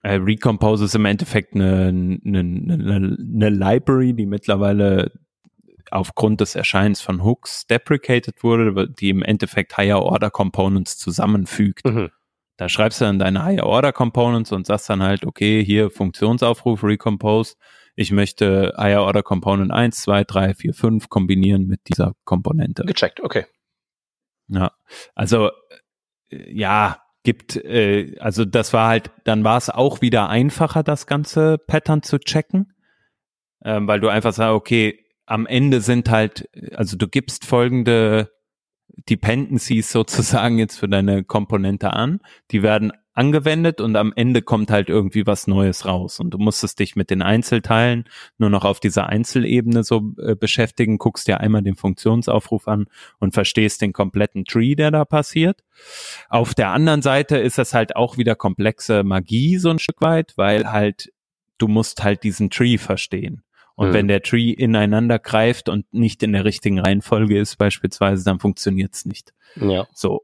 [0.03, 5.13] Äh, Recompose ist im Endeffekt eine, eine, eine, eine Library, die mittlerweile
[5.91, 11.85] aufgrund des Erscheinens von Hooks deprecated wurde, die im Endeffekt Higher Order Components zusammenfügt.
[11.85, 12.11] Mhm.
[12.57, 16.85] Da schreibst du dann deine Higher Order Components und sagst dann halt, okay, hier Funktionsaufruf,
[16.85, 17.57] Recompose.
[17.97, 22.85] Ich möchte Higher Order Component 1, 2, 3, 4, 5 kombinieren mit dieser Komponente.
[22.85, 23.47] Gecheckt, okay.
[24.49, 24.73] Ja,
[25.15, 25.51] also
[26.31, 31.07] äh, ja, gibt, äh, also das war halt, dann war es auch wieder einfacher, das
[31.07, 32.75] ganze Pattern zu checken,
[33.65, 38.31] ähm, weil du einfach sagst, okay, am Ende sind halt, also du gibst folgende
[39.09, 42.21] Dependencies sozusagen jetzt für deine Komponente an,
[42.51, 46.79] die werden angewendet und am Ende kommt halt irgendwie was Neues raus und du musstest
[46.79, 48.05] dich mit den Einzelteilen
[48.39, 52.87] nur noch auf dieser Einzelebene so äh, beschäftigen, guckst dir einmal den Funktionsaufruf an
[53.19, 55.63] und verstehst den kompletten Tree, der da passiert.
[56.31, 60.33] Auf der anderen Seite ist das halt auch wieder komplexe Magie so ein Stück weit,
[60.37, 61.13] weil halt
[61.59, 63.43] du musst halt diesen Tree verstehen.
[63.83, 63.95] Und mhm.
[63.95, 69.07] wenn der Tree ineinander greift und nicht in der richtigen Reihenfolge ist beispielsweise, dann funktioniert's
[69.07, 69.35] nicht.
[69.57, 69.89] Ja.
[69.93, 70.23] So.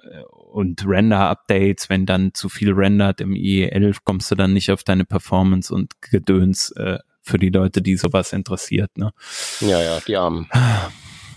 [0.00, 4.84] Äh, und Render-Updates, wenn dann zu viel rendert im IE11, kommst du dann nicht auf
[4.84, 8.96] deine Performance und Gedöns äh, für die Leute, die sowas interessiert.
[8.96, 9.10] Ne?
[9.58, 10.48] Ja, ja, die Armen.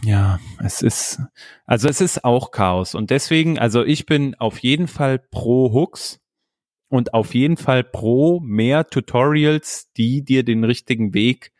[0.05, 1.21] Ja, es ist,
[1.65, 2.93] also es ist auch Chaos.
[2.93, 6.19] Und deswegen, also ich bin auf jeden Fall pro Hooks
[6.89, 11.52] und auf jeden Fall pro mehr Tutorials, die dir den richtigen Weg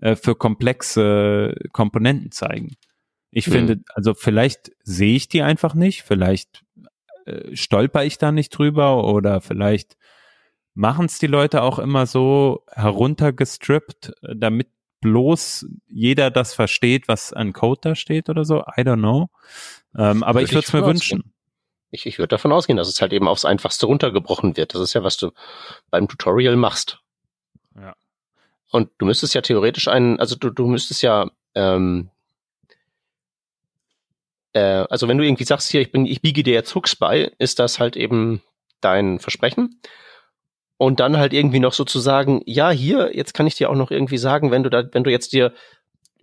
[0.00, 2.76] äh, für komplexe Komponenten zeigen.
[3.30, 3.52] Ich mhm.
[3.52, 6.64] finde, also vielleicht sehe ich die einfach nicht, vielleicht
[7.26, 9.96] äh, stolper ich da nicht drüber oder vielleicht
[10.74, 14.68] machen es die Leute auch immer so heruntergestrippt, äh, damit
[15.00, 18.60] bloß jeder das versteht, was an Code da steht oder so.
[18.60, 19.30] I don't know.
[19.96, 21.32] Ähm, aber würde ich würde es mir wünschen.
[21.90, 24.74] Ich, ich würde davon ausgehen, dass es halt eben aufs Einfachste runtergebrochen wird.
[24.74, 25.32] Das ist ja, was du
[25.90, 27.00] beim Tutorial machst.
[27.74, 27.94] Ja.
[28.70, 32.10] Und du müsstest ja theoretisch einen, also du, du müsstest ja, ähm,
[34.52, 37.32] äh, also wenn du irgendwie sagst, hier, ich bin, ich biege dir jetzt Hooks bei,
[37.38, 38.42] ist das halt eben
[38.80, 39.80] dein Versprechen.
[40.76, 44.18] Und dann halt irgendwie noch sozusagen, ja, hier, jetzt kann ich dir auch noch irgendwie
[44.18, 45.52] sagen, wenn du da, wenn du jetzt dir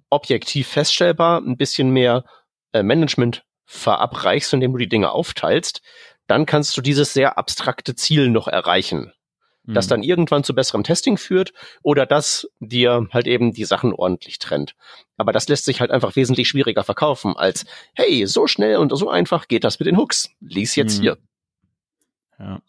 [0.10, 2.24] objektiv feststellbar ein bisschen mehr
[2.72, 5.82] äh, Management verabreichst, indem du die Dinge aufteilst,
[6.28, 9.12] dann kannst du dieses sehr abstrakte Ziel noch erreichen
[9.68, 9.90] das mhm.
[9.90, 11.54] dann irgendwann zu besserem Testing führt
[11.84, 14.76] oder das dir halt eben die Sachen ordentlich trennt.
[15.18, 19.10] Aber das lässt sich halt einfach wesentlich schwieriger verkaufen als, hey, so schnell und so
[19.10, 20.30] einfach geht das mit den Hooks.
[20.40, 21.02] Lies jetzt mhm.
[21.02, 21.18] hier.
[22.40, 22.62] Ja.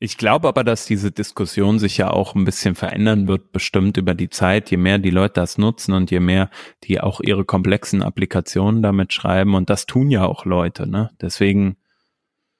[0.00, 4.14] Ich glaube aber, dass diese Diskussion sich ja auch ein bisschen verändern wird, bestimmt über
[4.14, 6.50] die Zeit, je mehr die Leute das nutzen und je mehr
[6.82, 9.54] die auch ihre komplexen Applikationen damit schreiben.
[9.54, 11.10] Und das tun ja auch Leute, ne?
[11.20, 11.76] Deswegen.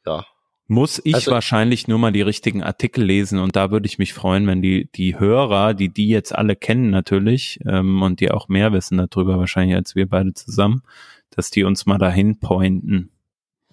[0.06, 0.24] Ja.
[0.66, 4.14] Muss ich also, wahrscheinlich nur mal die richtigen Artikel lesen und da würde ich mich
[4.14, 8.48] freuen, wenn die, die Hörer, die die jetzt alle kennen natürlich ähm, und die auch
[8.48, 10.82] mehr wissen darüber wahrscheinlich als wir beide zusammen,
[11.30, 13.10] dass die uns mal dahin pointen.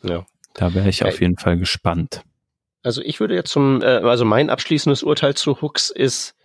[0.04, 0.26] Ja.
[0.54, 2.24] Da wäre ich auf jeden Fall gespannt.
[2.84, 6.36] Also ich würde jetzt zum, äh, also mein abschließendes Urteil zu Hooks ist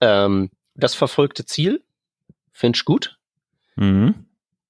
[0.00, 1.82] ähm, das verfolgte Ziel.
[2.52, 3.18] Finde ich gut.
[3.74, 4.26] Mhm.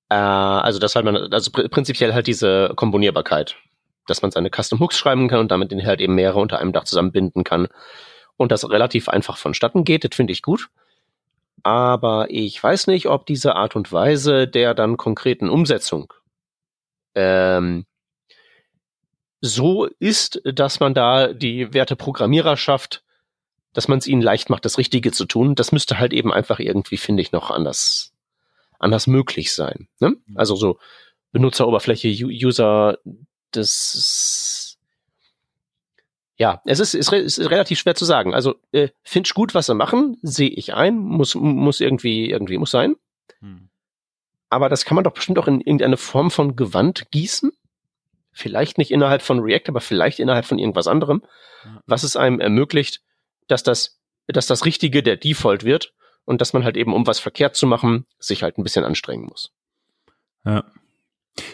[0.09, 3.57] Äh, also das halt man, also pr prinzipiell halt diese Komponierbarkeit
[4.07, 6.73] dass man seine Custom Hooks schreiben kann und damit den halt eben mehrere unter einem
[6.73, 7.69] Dach zusammenbinden kann.
[8.37, 10.69] Und das relativ einfach vonstatten geht, das finde ich gut.
[11.63, 16.13] Aber ich weiß nicht, ob diese Art und Weise der dann konkreten Umsetzung
[17.15, 17.87] ähm,
[19.41, 23.03] so ist, dass man da die Werte Programmierer schafft,
[23.73, 25.55] dass man es ihnen leicht macht, das Richtige zu tun.
[25.55, 28.13] Das müsste halt eben einfach irgendwie, finde ich, noch anders,
[28.79, 29.89] anders möglich sein.
[30.01, 30.17] Ne?
[30.35, 30.79] Also so
[31.33, 32.99] Benutzeroberfläche, User
[33.53, 34.79] das
[36.37, 38.33] ja, es ist, ist, ist relativ schwer zu sagen.
[38.33, 42.57] Also äh, finde ich gut, was sie machen, sehe ich ein, muss muss irgendwie irgendwie
[42.57, 42.97] muss sein.
[43.41, 43.69] Hm.
[44.49, 47.53] Aber das kann man doch bestimmt auch in irgendeine Form von Gewand gießen.
[48.33, 51.23] Vielleicht nicht innerhalb von React, aber vielleicht innerhalb von irgendwas anderem,
[51.65, 51.83] ja.
[51.87, 53.03] was es einem ermöglicht,
[53.47, 55.93] dass das dass das Richtige der Default wird
[56.25, 59.27] und dass man halt eben um was verkehrt zu machen sich halt ein bisschen anstrengen
[59.27, 59.53] muss.
[60.45, 60.65] Ja.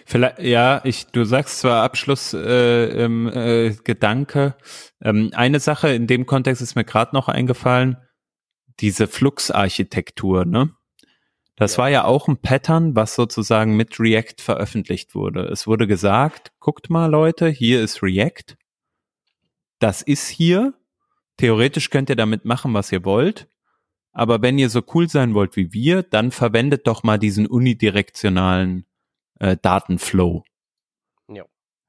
[0.04, 4.56] Vielleicht, ja, ich, du sagst zwar Abschluss äh, äh, Gedanke.
[5.02, 7.96] Ähm, eine Sache in dem Kontext ist mir gerade noch eingefallen,
[8.80, 10.70] diese Flux-Architektur, ne?
[11.56, 11.78] Das ja.
[11.78, 15.46] war ja auch ein Pattern, was sozusagen mit React veröffentlicht wurde.
[15.46, 18.56] Es wurde gesagt, guckt mal Leute, hier ist React.
[19.78, 20.74] Das ist hier.
[21.38, 23.48] Theoretisch könnt ihr damit machen, was ihr wollt.
[24.12, 28.85] Aber wenn ihr so cool sein wollt wie wir, dann verwendet doch mal diesen unidirektionalen
[29.38, 30.44] äh, Datenflow.
[31.32, 31.44] Ja.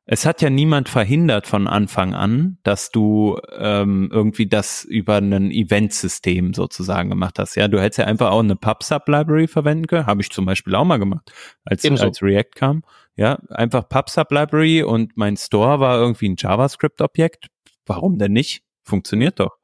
[0.06, 5.52] Es hat ja niemand verhindert von Anfang an, dass du ähm, irgendwie das über ein
[5.52, 7.56] Event-System sozusagen gemacht hast.
[7.56, 10.08] Ja, du hättest ja einfach auch eine PubSub-Library verwenden können.
[10.08, 11.32] Habe ich zum Beispiel auch mal gemacht,
[11.66, 12.84] als, als React kam.
[13.18, 17.48] Ja, einfach PubSub-Library und mein Store war irgendwie ein JavaScript-Objekt.
[17.86, 18.64] Warum denn nicht?
[18.84, 19.58] Funktioniert doch.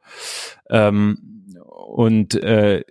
[0.70, 2.84] Ähm, und äh,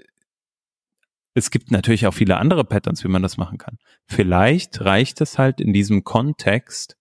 [1.35, 3.79] es gibt natürlich auch viele andere Patterns, wie man das machen kann.
[4.07, 6.97] Vielleicht reicht es halt in diesem Kontext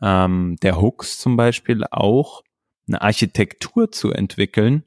[0.00, 2.42] ähm, der Hooks zum Beispiel auch
[2.86, 4.84] eine Architektur zu entwickeln,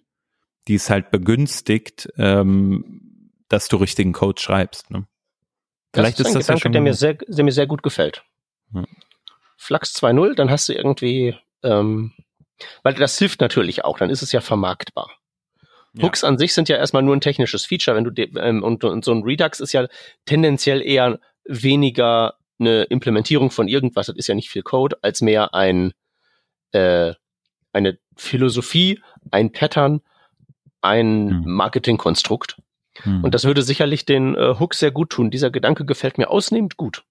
[0.68, 4.92] die es halt begünstigt, ähm, dass du richtigen Code schreibst.
[4.92, 5.08] Ne?
[5.94, 7.84] Vielleicht das ist, ist das Gedanke, ja schon der mir sehr, der mir sehr gut
[7.84, 8.24] gefällt.
[8.74, 8.86] Ja.
[9.58, 12.14] Flux 2.0, dann hast du irgendwie, ähm,
[12.84, 15.12] weil das hilft natürlich auch, dann ist es ja vermarktbar.
[15.94, 16.04] Ja.
[16.04, 19.04] Hooks an sich sind ja erstmal nur ein technisches Feature, wenn du ähm, und, und
[19.04, 19.88] so ein Redux ist ja
[20.26, 25.54] tendenziell eher weniger eine Implementierung von irgendwas, das ist ja nicht viel Code, als mehr
[25.54, 25.94] ein
[26.72, 27.14] äh,
[27.74, 30.02] eine Philosophie, ein Pattern,
[30.82, 31.44] ein hm.
[31.46, 32.62] Marketingkonstrukt.
[33.04, 33.24] Hm.
[33.24, 35.32] Und das würde sicherlich den äh, Hook sehr gut tun.
[35.32, 37.04] Dieser Gedanke gefällt mir ausnehmend gut.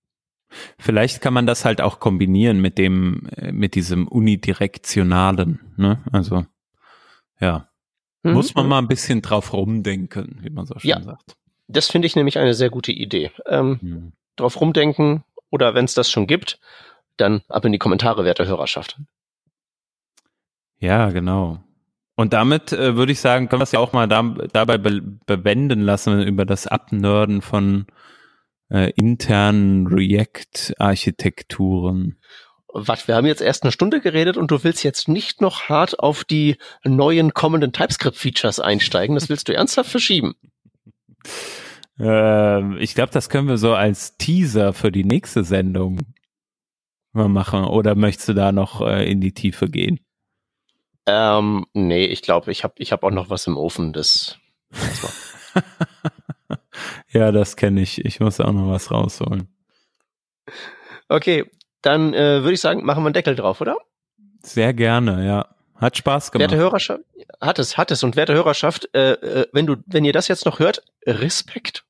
[0.79, 6.03] Vielleicht kann man das halt auch kombinieren mit dem, äh, mit diesem unidirektionalen, ne?
[6.13, 6.45] Also,
[7.41, 7.70] ja.
[8.23, 8.33] Mhm.
[8.33, 11.37] Muss man mal ein bisschen drauf rumdenken, wie man so schön ja, sagt.
[11.69, 13.31] Das finde ich nämlich eine sehr gute Idee.
[13.47, 14.13] Ähm, mhm.
[14.37, 16.59] Drauf rumdenken oder wenn es das schon gibt,
[17.17, 18.99] dann ab in die Kommentare, werte Hörerschaft.
[20.79, 21.59] Ja, genau.
[22.17, 25.01] Und damit äh, würde ich sagen, können wir es ja auch mal da, dabei be
[25.27, 27.87] bewenden lassen über das Abnörden von
[28.71, 32.19] äh, internen React-Architekturen
[32.73, 36.01] was, wir haben jetzt erst eine Stunde geredet und du willst jetzt nicht noch hart
[36.01, 39.15] auf die neuen kommenden TypeScript-Features einsteigen.
[39.15, 40.35] Das willst du ernsthaft verschieben.
[41.99, 45.99] Ähm, ich glaube, das können wir so als Teaser für die nächste Sendung
[47.13, 47.65] mal machen.
[47.65, 50.01] Oder möchtest du da noch äh, in die Tiefe gehen?
[51.07, 53.93] Ähm, nee, ich glaube, ich habe ich hab auch noch was im Ofen.
[53.93, 54.39] Das.
[57.13, 58.05] ja, das kenne ich.
[58.05, 59.49] Ich muss auch noch was rausholen.
[61.09, 61.51] Okay,
[61.83, 63.77] dann äh, würde ich sagen, machen wir einen Deckel drauf, oder?
[64.43, 65.47] Sehr gerne, ja.
[65.77, 66.51] Hat Spaß gemacht.
[66.51, 67.01] Werte Hörerschaft,
[67.41, 68.03] hat es, hat es.
[68.03, 71.85] Und werte Hörerschaft, äh, äh, wenn du, wenn ihr das jetzt noch hört, Respekt.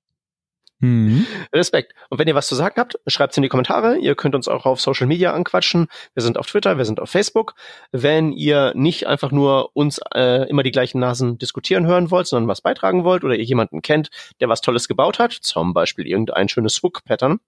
[0.81, 1.27] Mhm.
[1.53, 1.95] Respekt.
[2.09, 3.99] Und wenn ihr was zu sagen habt, schreibt es in die Kommentare.
[3.99, 5.89] Ihr könnt uns auch auf Social Media anquatschen.
[6.15, 7.55] Wir sind auf Twitter, wir sind auf Facebook.
[7.93, 12.49] Wenn ihr nicht einfach nur uns äh, immer die gleichen Nasen diskutieren hören wollt, sondern
[12.49, 14.09] was beitragen wollt oder ihr jemanden kennt,
[14.41, 17.41] der was Tolles gebaut hat, zum Beispiel irgendein schönes Hook-Pattern,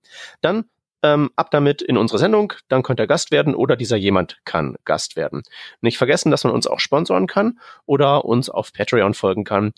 [0.43, 0.67] dann
[1.03, 4.77] ähm, ab damit in unsere Sendung, dann könnt ihr Gast werden oder dieser jemand kann
[4.85, 5.43] Gast werden.
[5.81, 9.73] Nicht vergessen, dass man uns auch sponsoren kann oder uns auf Patreon folgen kann.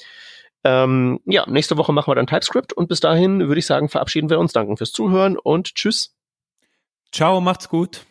[0.65, 4.31] Ähm, ja, nächste Woche machen wir dann TypeScript und bis dahin würde ich sagen, verabschieden
[4.31, 4.53] wir uns.
[4.53, 6.15] Danken fürs Zuhören und tschüss.
[7.13, 8.07] Ciao, macht's gut.